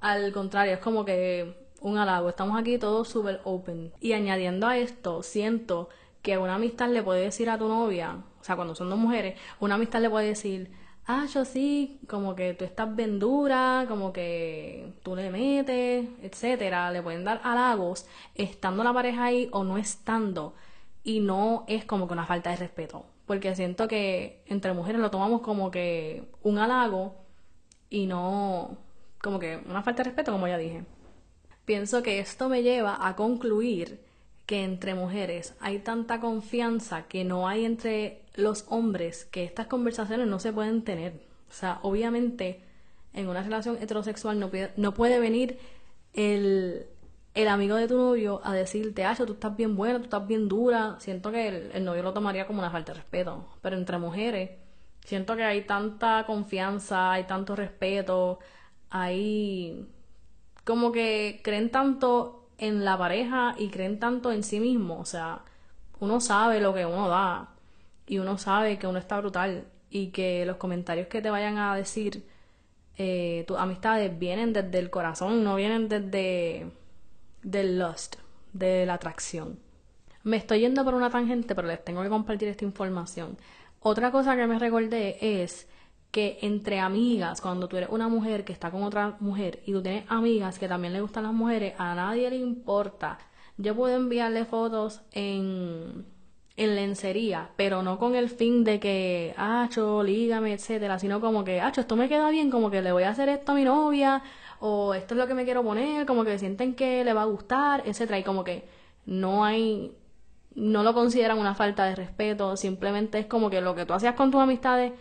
al 0.00 0.32
contrario, 0.32 0.74
es 0.74 0.80
como 0.80 1.04
que 1.04 1.54
un 1.80 1.98
halago, 1.98 2.28
estamos 2.28 2.58
aquí 2.58 2.78
todos 2.78 3.08
súper 3.08 3.40
open. 3.44 3.92
Y 4.00 4.14
añadiendo 4.14 4.66
a 4.66 4.78
esto, 4.78 5.22
siento 5.22 5.88
que 6.22 6.38
una 6.38 6.54
amistad 6.54 6.88
le 6.88 7.02
puede 7.02 7.22
decir 7.22 7.50
a 7.50 7.58
tu 7.58 7.68
novia, 7.68 8.18
o 8.40 8.44
sea, 8.44 8.56
cuando 8.56 8.74
son 8.74 8.88
dos 8.88 8.98
mujeres, 8.98 9.38
una 9.60 9.74
amistad 9.74 10.00
le 10.00 10.10
puede 10.10 10.28
decir, 10.28 10.70
ah, 11.06 11.26
yo 11.32 11.44
sí, 11.44 12.00
como 12.08 12.34
que 12.34 12.54
tú 12.54 12.64
estás 12.64 12.94
vendura, 12.94 13.86
como 13.88 14.12
que 14.12 14.92
tú 15.02 15.16
le 15.16 15.30
metes, 15.30 16.08
etcétera, 16.22 16.90
le 16.90 17.02
pueden 17.02 17.24
dar 17.24 17.40
halagos 17.44 18.06
estando 18.34 18.84
la 18.84 18.92
pareja 18.92 19.24
ahí 19.24 19.48
o 19.52 19.64
no 19.64 19.78
estando. 19.78 20.54
Y 21.04 21.20
no 21.20 21.64
es 21.68 21.84
como 21.84 22.06
que 22.06 22.14
una 22.14 22.26
falta 22.26 22.50
de 22.50 22.56
respeto. 22.56 23.04
Porque 23.26 23.54
siento 23.54 23.88
que 23.88 24.42
entre 24.46 24.72
mujeres 24.72 25.00
lo 25.00 25.10
tomamos 25.10 25.42
como 25.42 25.70
que 25.70 26.24
un 26.42 26.58
halago 26.58 27.14
y 27.90 28.06
no 28.06 28.76
como 29.22 29.38
que 29.38 29.58
una 29.68 29.82
falta 29.82 30.02
de 30.02 30.10
respeto, 30.10 30.32
como 30.32 30.48
ya 30.48 30.58
dije. 30.58 30.84
Pienso 31.64 32.02
que 32.02 32.18
esto 32.18 32.48
me 32.48 32.62
lleva 32.62 33.06
a 33.06 33.16
concluir 33.16 34.00
que 34.46 34.64
entre 34.64 34.94
mujeres 34.94 35.54
hay 35.60 35.78
tanta 35.78 36.20
confianza 36.20 37.04
que 37.08 37.24
no 37.24 37.48
hay 37.48 37.64
entre 37.64 38.22
los 38.34 38.64
hombres 38.68 39.24
que 39.24 39.44
estas 39.44 39.66
conversaciones 39.66 40.26
no 40.26 40.38
se 40.38 40.52
pueden 40.52 40.82
tener. 40.82 41.14
O 41.48 41.52
sea, 41.52 41.78
obviamente 41.82 42.60
en 43.12 43.28
una 43.28 43.42
relación 43.42 43.76
heterosexual 43.80 44.40
no, 44.40 44.50
no 44.76 44.94
puede 44.94 45.20
venir 45.20 45.58
el, 46.14 46.86
el 47.34 47.48
amigo 47.48 47.76
de 47.76 47.88
tu 47.88 47.96
novio 47.96 48.40
a 48.44 48.52
decirte, 48.52 49.04
ah, 49.04 49.14
tú 49.16 49.32
estás 49.32 49.56
bien 49.56 49.76
buena, 49.76 49.98
tú 49.98 50.04
estás 50.04 50.26
bien 50.26 50.48
dura, 50.48 50.96
siento 50.98 51.30
que 51.30 51.70
el, 51.72 51.84
novio 51.84 52.02
lo 52.02 52.12
tomaría 52.12 52.46
como 52.46 52.58
una 52.58 52.70
falta 52.70 52.92
de 52.92 52.98
respeto. 52.98 53.48
Pero 53.62 53.76
entre 53.76 53.98
mujeres, 53.98 54.50
siento 55.04 55.36
que 55.36 55.44
hay 55.44 55.62
tanta 55.62 56.24
confianza, 56.26 57.12
hay 57.12 57.24
tanto 57.24 57.56
respeto, 57.56 58.38
hay 58.90 59.88
como 60.64 60.92
que 60.92 61.40
creen 61.42 61.70
tanto 61.70 62.41
en 62.62 62.84
la 62.84 62.96
pareja 62.96 63.56
y 63.58 63.70
creen 63.70 63.98
tanto 63.98 64.30
en 64.30 64.44
sí 64.44 64.60
mismo. 64.60 65.00
O 65.00 65.04
sea, 65.04 65.40
uno 65.98 66.20
sabe 66.20 66.60
lo 66.60 66.72
que 66.72 66.86
uno 66.86 67.08
da 67.08 67.48
y 68.06 68.18
uno 68.18 68.38
sabe 68.38 68.78
que 68.78 68.86
uno 68.86 69.00
está 69.00 69.18
brutal 69.18 69.66
y 69.90 70.08
que 70.08 70.46
los 70.46 70.58
comentarios 70.58 71.08
que 71.08 71.20
te 71.20 71.28
vayan 71.28 71.58
a 71.58 71.74
decir 71.74 72.24
eh, 72.96 73.44
tus 73.48 73.58
amistades 73.58 74.16
vienen 74.16 74.52
desde 74.52 74.78
el 74.78 74.90
corazón, 74.90 75.42
no 75.42 75.56
vienen 75.56 75.88
desde 75.88 76.70
del 77.42 77.80
lust, 77.80 78.16
de 78.52 78.86
la 78.86 78.94
atracción. 78.94 79.58
Me 80.22 80.36
estoy 80.36 80.60
yendo 80.60 80.84
por 80.84 80.94
una 80.94 81.10
tangente, 81.10 81.56
pero 81.56 81.66
les 81.66 81.84
tengo 81.84 82.02
que 82.02 82.08
compartir 82.08 82.46
esta 82.48 82.64
información. 82.64 83.36
Otra 83.80 84.12
cosa 84.12 84.36
que 84.36 84.46
me 84.46 84.60
recordé 84.60 85.42
es 85.42 85.66
que 86.12 86.38
entre 86.42 86.78
amigas, 86.78 87.40
cuando 87.40 87.68
tú 87.68 87.78
eres 87.78 87.88
una 87.90 88.06
mujer 88.06 88.44
que 88.44 88.52
está 88.52 88.70
con 88.70 88.82
otra 88.84 89.16
mujer 89.18 89.60
y 89.64 89.72
tú 89.72 89.82
tienes 89.82 90.04
amigas 90.08 90.58
que 90.58 90.68
también 90.68 90.92
le 90.92 91.00
gustan 91.00 91.24
las 91.24 91.32
mujeres, 91.32 91.74
a 91.78 91.94
nadie 91.94 92.28
le 92.28 92.36
importa. 92.36 93.18
Yo 93.56 93.74
puedo 93.74 93.96
enviarle 93.96 94.44
fotos 94.44 95.00
en, 95.12 96.04
en 96.58 96.74
lencería, 96.76 97.50
pero 97.56 97.82
no 97.82 97.98
con 97.98 98.14
el 98.14 98.28
fin 98.28 98.62
de 98.62 98.78
que, 98.78 99.34
acho, 99.38 100.02
lígame, 100.02 100.52
etcétera, 100.52 100.98
sino 100.98 101.18
como 101.18 101.44
que, 101.44 101.62
acho, 101.62 101.80
esto 101.80 101.96
me 101.96 102.10
queda 102.10 102.28
bien, 102.28 102.50
como 102.50 102.70
que 102.70 102.82
le 102.82 102.92
voy 102.92 103.04
a 103.04 103.10
hacer 103.10 103.30
esto 103.30 103.52
a 103.52 103.54
mi 103.54 103.64
novia, 103.64 104.22
o 104.60 104.92
esto 104.92 105.14
es 105.14 105.18
lo 105.18 105.26
que 105.26 105.34
me 105.34 105.44
quiero 105.44 105.62
poner, 105.62 106.04
como 106.04 106.24
que 106.24 106.38
sienten 106.38 106.74
que 106.74 107.04
le 107.04 107.14
va 107.14 107.22
a 107.22 107.26
gustar, 107.26 107.84
etcétera, 107.86 108.18
y 108.18 108.22
como 108.22 108.44
que 108.44 108.68
no 109.06 109.46
hay, 109.46 109.96
no 110.54 110.82
lo 110.82 110.92
consideran 110.92 111.38
una 111.38 111.54
falta 111.54 111.86
de 111.86 111.96
respeto, 111.96 112.54
simplemente 112.58 113.18
es 113.18 113.26
como 113.26 113.48
que 113.48 113.62
lo 113.62 113.74
que 113.74 113.86
tú 113.86 113.94
hacías 113.94 114.14
con 114.14 114.30
tus 114.30 114.42
amistades, 114.42 114.92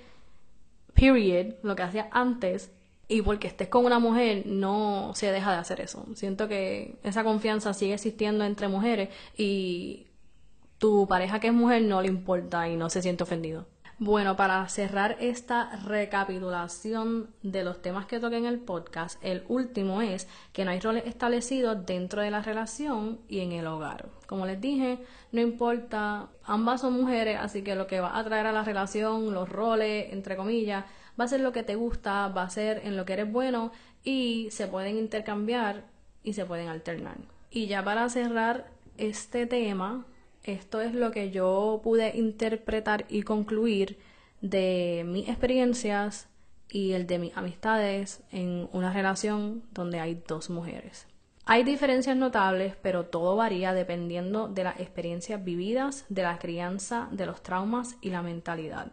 period, 0.93 1.55
lo 1.63 1.75
que 1.75 1.83
hacías 1.83 2.07
antes, 2.11 2.71
y 3.07 3.21
porque 3.21 3.47
estés 3.47 3.67
con 3.67 3.85
una 3.85 3.99
mujer 3.99 4.43
no 4.45 5.11
se 5.15 5.31
deja 5.31 5.51
de 5.51 5.57
hacer 5.57 5.81
eso. 5.81 6.05
Siento 6.15 6.47
que 6.47 6.97
esa 7.03 7.23
confianza 7.23 7.73
sigue 7.73 7.93
existiendo 7.93 8.45
entre 8.45 8.69
mujeres 8.69 9.09
y 9.37 10.07
tu 10.77 11.07
pareja 11.07 11.39
que 11.39 11.47
es 11.47 11.53
mujer 11.53 11.83
no 11.83 12.01
le 12.01 12.07
importa 12.07 12.69
y 12.69 12.77
no 12.77 12.89
se 12.89 13.01
siente 13.01 13.23
ofendido. 13.23 13.67
Bueno, 14.03 14.35
para 14.35 14.67
cerrar 14.67 15.15
esta 15.19 15.75
recapitulación 15.85 17.29
de 17.43 17.63
los 17.63 17.83
temas 17.83 18.07
que 18.07 18.19
toqué 18.19 18.37
en 18.37 18.47
el 18.47 18.57
podcast, 18.59 19.23
el 19.23 19.43
último 19.47 20.01
es 20.01 20.27
que 20.53 20.65
no 20.65 20.71
hay 20.71 20.79
roles 20.79 21.05
establecidos 21.05 21.85
dentro 21.85 22.23
de 22.23 22.31
la 22.31 22.41
relación 22.41 23.19
y 23.27 23.41
en 23.41 23.51
el 23.51 23.67
hogar. 23.67 24.09
Como 24.25 24.47
les 24.47 24.59
dije, 24.59 24.97
no 25.31 25.39
importa, 25.39 26.29
ambas 26.43 26.81
son 26.81 26.93
mujeres, 26.93 27.37
así 27.39 27.61
que 27.61 27.75
lo 27.75 27.85
que 27.85 27.99
va 27.99 28.17
a 28.17 28.23
traer 28.23 28.47
a 28.47 28.51
la 28.51 28.63
relación, 28.63 29.35
los 29.35 29.47
roles, 29.47 30.11
entre 30.11 30.35
comillas, 30.35 30.83
va 31.19 31.25
a 31.25 31.27
ser 31.27 31.41
lo 31.41 31.51
que 31.51 31.61
te 31.61 31.75
gusta, 31.75 32.27
va 32.29 32.41
a 32.41 32.49
ser 32.49 32.81
en 32.83 32.97
lo 32.97 33.05
que 33.05 33.13
eres 33.13 33.31
bueno 33.31 33.71
y 34.03 34.47
se 34.49 34.65
pueden 34.65 34.97
intercambiar 34.97 35.83
y 36.23 36.33
se 36.33 36.47
pueden 36.47 36.69
alternar. 36.69 37.17
Y 37.51 37.67
ya 37.67 37.83
para 37.83 38.09
cerrar 38.09 38.65
este 38.97 39.45
tema, 39.45 40.07
esto 40.43 40.81
es 40.81 40.93
lo 40.93 41.11
que 41.11 41.31
yo 41.31 41.81
pude 41.83 42.17
interpretar 42.17 43.05
y 43.09 43.23
concluir 43.23 43.99
de 44.41 45.03
mis 45.05 45.29
experiencias 45.29 46.27
y 46.69 46.93
el 46.93 47.05
de 47.05 47.19
mis 47.19 47.37
amistades 47.37 48.23
en 48.31 48.67
una 48.71 48.91
relación 48.91 49.63
donde 49.71 49.99
hay 49.99 50.21
dos 50.27 50.49
mujeres. 50.49 51.07
Hay 51.45 51.63
diferencias 51.63 52.15
notables, 52.15 52.75
pero 52.81 53.05
todo 53.05 53.35
varía 53.35 53.73
dependiendo 53.73 54.47
de 54.47 54.63
las 54.63 54.79
experiencias 54.79 55.43
vividas, 55.43 56.05
de 56.07 56.23
la 56.23 56.39
crianza, 56.39 57.09
de 57.11 57.25
los 57.25 57.41
traumas 57.41 57.97
y 57.99 58.09
la 58.09 58.21
mentalidad. 58.21 58.91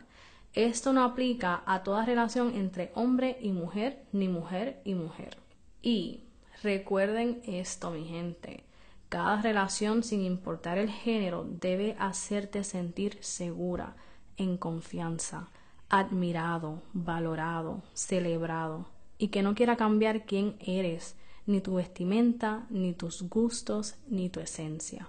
Esto 0.54 0.92
no 0.92 1.04
aplica 1.04 1.62
a 1.66 1.82
toda 1.82 2.04
relación 2.04 2.54
entre 2.56 2.90
hombre 2.94 3.38
y 3.40 3.52
mujer, 3.52 4.02
ni 4.12 4.28
mujer 4.28 4.80
y 4.84 4.94
mujer. 4.94 5.36
Y 5.82 6.24
recuerden 6.62 7.42
esto, 7.46 7.90
mi 7.90 8.06
gente. 8.06 8.64
Cada 9.08 9.40
relación, 9.40 10.02
sin 10.02 10.20
importar 10.20 10.76
el 10.76 10.90
género, 10.90 11.46
debe 11.48 11.96
hacerte 11.98 12.62
sentir 12.62 13.18
segura, 13.22 13.96
en 14.36 14.58
confianza, 14.58 15.48
admirado, 15.88 16.82
valorado, 16.92 17.82
celebrado, 17.94 18.86
y 19.16 19.28
que 19.28 19.42
no 19.42 19.54
quiera 19.54 19.76
cambiar 19.76 20.26
quién 20.26 20.56
eres, 20.60 21.16
ni 21.46 21.60
tu 21.62 21.74
vestimenta, 21.76 22.66
ni 22.68 22.92
tus 22.92 23.22
gustos, 23.22 23.94
ni 24.08 24.28
tu 24.28 24.40
esencia. 24.40 25.08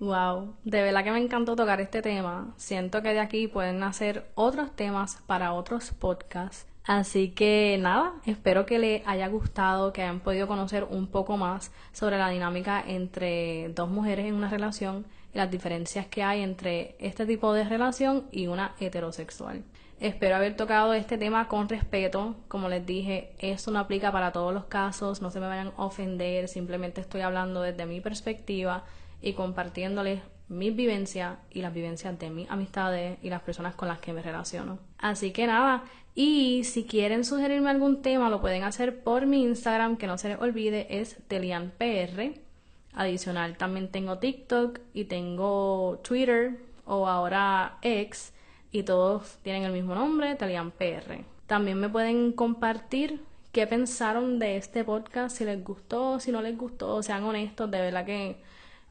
Wow, 0.00 0.56
de 0.64 0.82
verdad 0.82 1.04
que 1.04 1.12
me 1.12 1.22
encantó 1.22 1.56
tocar 1.56 1.80
este 1.80 2.02
tema. 2.02 2.52
Siento 2.58 3.00
que 3.00 3.14
de 3.14 3.20
aquí 3.20 3.46
pueden 3.46 3.78
nacer 3.78 4.30
otros 4.34 4.74
temas 4.74 5.22
para 5.26 5.54
otros 5.54 5.92
podcasts 5.92 6.66
Así 6.86 7.30
que 7.30 7.76
nada, 7.80 8.14
espero 8.26 8.64
que 8.64 8.78
les 8.78 9.06
haya 9.08 9.26
gustado, 9.26 9.92
que 9.92 10.02
hayan 10.02 10.20
podido 10.20 10.46
conocer 10.46 10.84
un 10.84 11.08
poco 11.08 11.36
más 11.36 11.72
sobre 11.92 12.16
la 12.16 12.28
dinámica 12.28 12.80
entre 12.86 13.70
dos 13.70 13.88
mujeres 13.88 14.26
en 14.26 14.34
una 14.34 14.48
relación 14.48 15.04
y 15.34 15.38
las 15.38 15.50
diferencias 15.50 16.06
que 16.06 16.22
hay 16.22 16.42
entre 16.42 16.94
este 17.00 17.26
tipo 17.26 17.52
de 17.52 17.64
relación 17.64 18.26
y 18.30 18.46
una 18.46 18.76
heterosexual. 18.78 19.64
Espero 19.98 20.36
haber 20.36 20.54
tocado 20.54 20.94
este 20.94 21.18
tema 21.18 21.48
con 21.48 21.68
respeto. 21.68 22.36
Como 22.46 22.68
les 22.68 22.86
dije, 22.86 23.32
esto 23.40 23.72
no 23.72 23.80
aplica 23.80 24.12
para 24.12 24.30
todos 24.30 24.54
los 24.54 24.66
casos, 24.66 25.20
no 25.20 25.32
se 25.32 25.40
me 25.40 25.48
vayan 25.48 25.72
a 25.76 25.86
ofender, 25.86 26.46
simplemente 26.46 27.00
estoy 27.00 27.22
hablando 27.22 27.62
desde 27.62 27.86
mi 27.86 28.00
perspectiva 28.00 28.84
y 29.20 29.32
compartiéndoles 29.32 30.20
mis 30.48 30.74
vivencias 30.74 31.38
y 31.50 31.62
las 31.62 31.74
vivencias 31.74 32.18
de 32.18 32.30
mis 32.30 32.50
amistades 32.50 33.18
y 33.22 33.30
las 33.30 33.42
personas 33.42 33.74
con 33.74 33.88
las 33.88 33.98
que 33.98 34.12
me 34.12 34.22
relaciono. 34.22 34.78
Así 34.98 35.32
que 35.32 35.46
nada, 35.46 35.84
y 36.14 36.64
si 36.64 36.84
quieren 36.84 37.24
sugerirme 37.24 37.70
algún 37.70 38.02
tema, 38.02 38.30
lo 38.30 38.40
pueden 38.40 38.62
hacer 38.62 39.00
por 39.02 39.26
mi 39.26 39.42
Instagram, 39.42 39.96
que 39.96 40.06
no 40.06 40.18
se 40.18 40.28
les 40.30 40.40
olvide, 40.40 41.00
es 41.00 41.18
TelianPR. 41.28 42.34
Adicional, 42.94 43.58
también 43.58 43.90
tengo 43.90 44.18
TikTok 44.18 44.78
y 44.94 45.04
tengo 45.04 46.00
Twitter 46.02 46.58
o 46.86 47.06
ahora 47.08 47.78
X, 47.82 48.32
y 48.72 48.84
todos 48.84 49.38
tienen 49.42 49.64
el 49.64 49.72
mismo 49.72 49.94
nombre, 49.94 50.34
TelianPR. 50.36 51.24
También 51.46 51.78
me 51.78 51.88
pueden 51.88 52.32
compartir 52.32 53.20
qué 53.52 53.66
pensaron 53.66 54.38
de 54.38 54.56
este 54.56 54.84
podcast, 54.84 55.36
si 55.36 55.44
les 55.44 55.62
gustó, 55.62 56.20
si 56.20 56.32
no 56.32 56.40
les 56.40 56.56
gustó, 56.56 57.02
sean 57.02 57.24
honestos, 57.24 57.70
de 57.70 57.80
verdad 57.80 58.04
que 58.06 58.36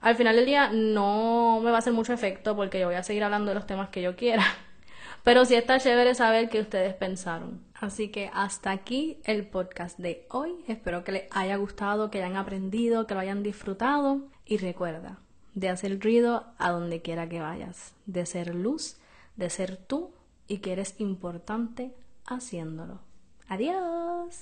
al 0.01 0.15
final 0.15 0.35
del 0.35 0.45
día 0.45 0.69
no 0.71 1.59
me 1.63 1.71
va 1.71 1.77
a 1.77 1.79
hacer 1.79 1.93
mucho 1.93 2.13
efecto 2.13 2.55
porque 2.55 2.79
yo 2.79 2.87
voy 2.87 2.95
a 2.95 3.03
seguir 3.03 3.23
hablando 3.23 3.49
de 3.49 3.55
los 3.55 3.67
temas 3.67 3.89
que 3.89 4.01
yo 4.01 4.15
quiera. 4.15 4.43
Pero 5.23 5.43
sí 5.45 5.55
está 5.55 5.79
chévere 5.79 6.13
saber 6.13 6.49
qué 6.49 6.59
ustedes 6.59 6.93
pensaron. 6.93 7.59
Así 7.73 8.09
que 8.09 8.29
hasta 8.33 8.71
aquí 8.71 9.19
el 9.23 9.47
podcast 9.47 9.97
de 9.97 10.27
hoy. 10.29 10.53
Espero 10.67 11.03
que 11.03 11.11
les 11.11 11.23
haya 11.31 11.55
gustado, 11.55 12.11
que 12.11 12.21
hayan 12.21 12.37
aprendido, 12.37 13.07
que 13.07 13.15
lo 13.15 13.21
hayan 13.21 13.41
disfrutado. 13.41 14.21
Y 14.45 14.57
recuerda, 14.57 15.17
de 15.55 15.69
hacer 15.69 15.99
ruido 15.99 16.45
a 16.59 16.69
donde 16.69 17.01
quiera 17.01 17.27
que 17.27 17.41
vayas. 17.41 17.95
De 18.05 18.27
ser 18.27 18.53
luz, 18.53 18.97
de 19.35 19.49
ser 19.49 19.77
tú 19.77 20.11
y 20.47 20.59
que 20.59 20.73
eres 20.73 20.93
importante 20.99 21.95
haciéndolo. 22.27 22.99
Adiós. 23.47 24.35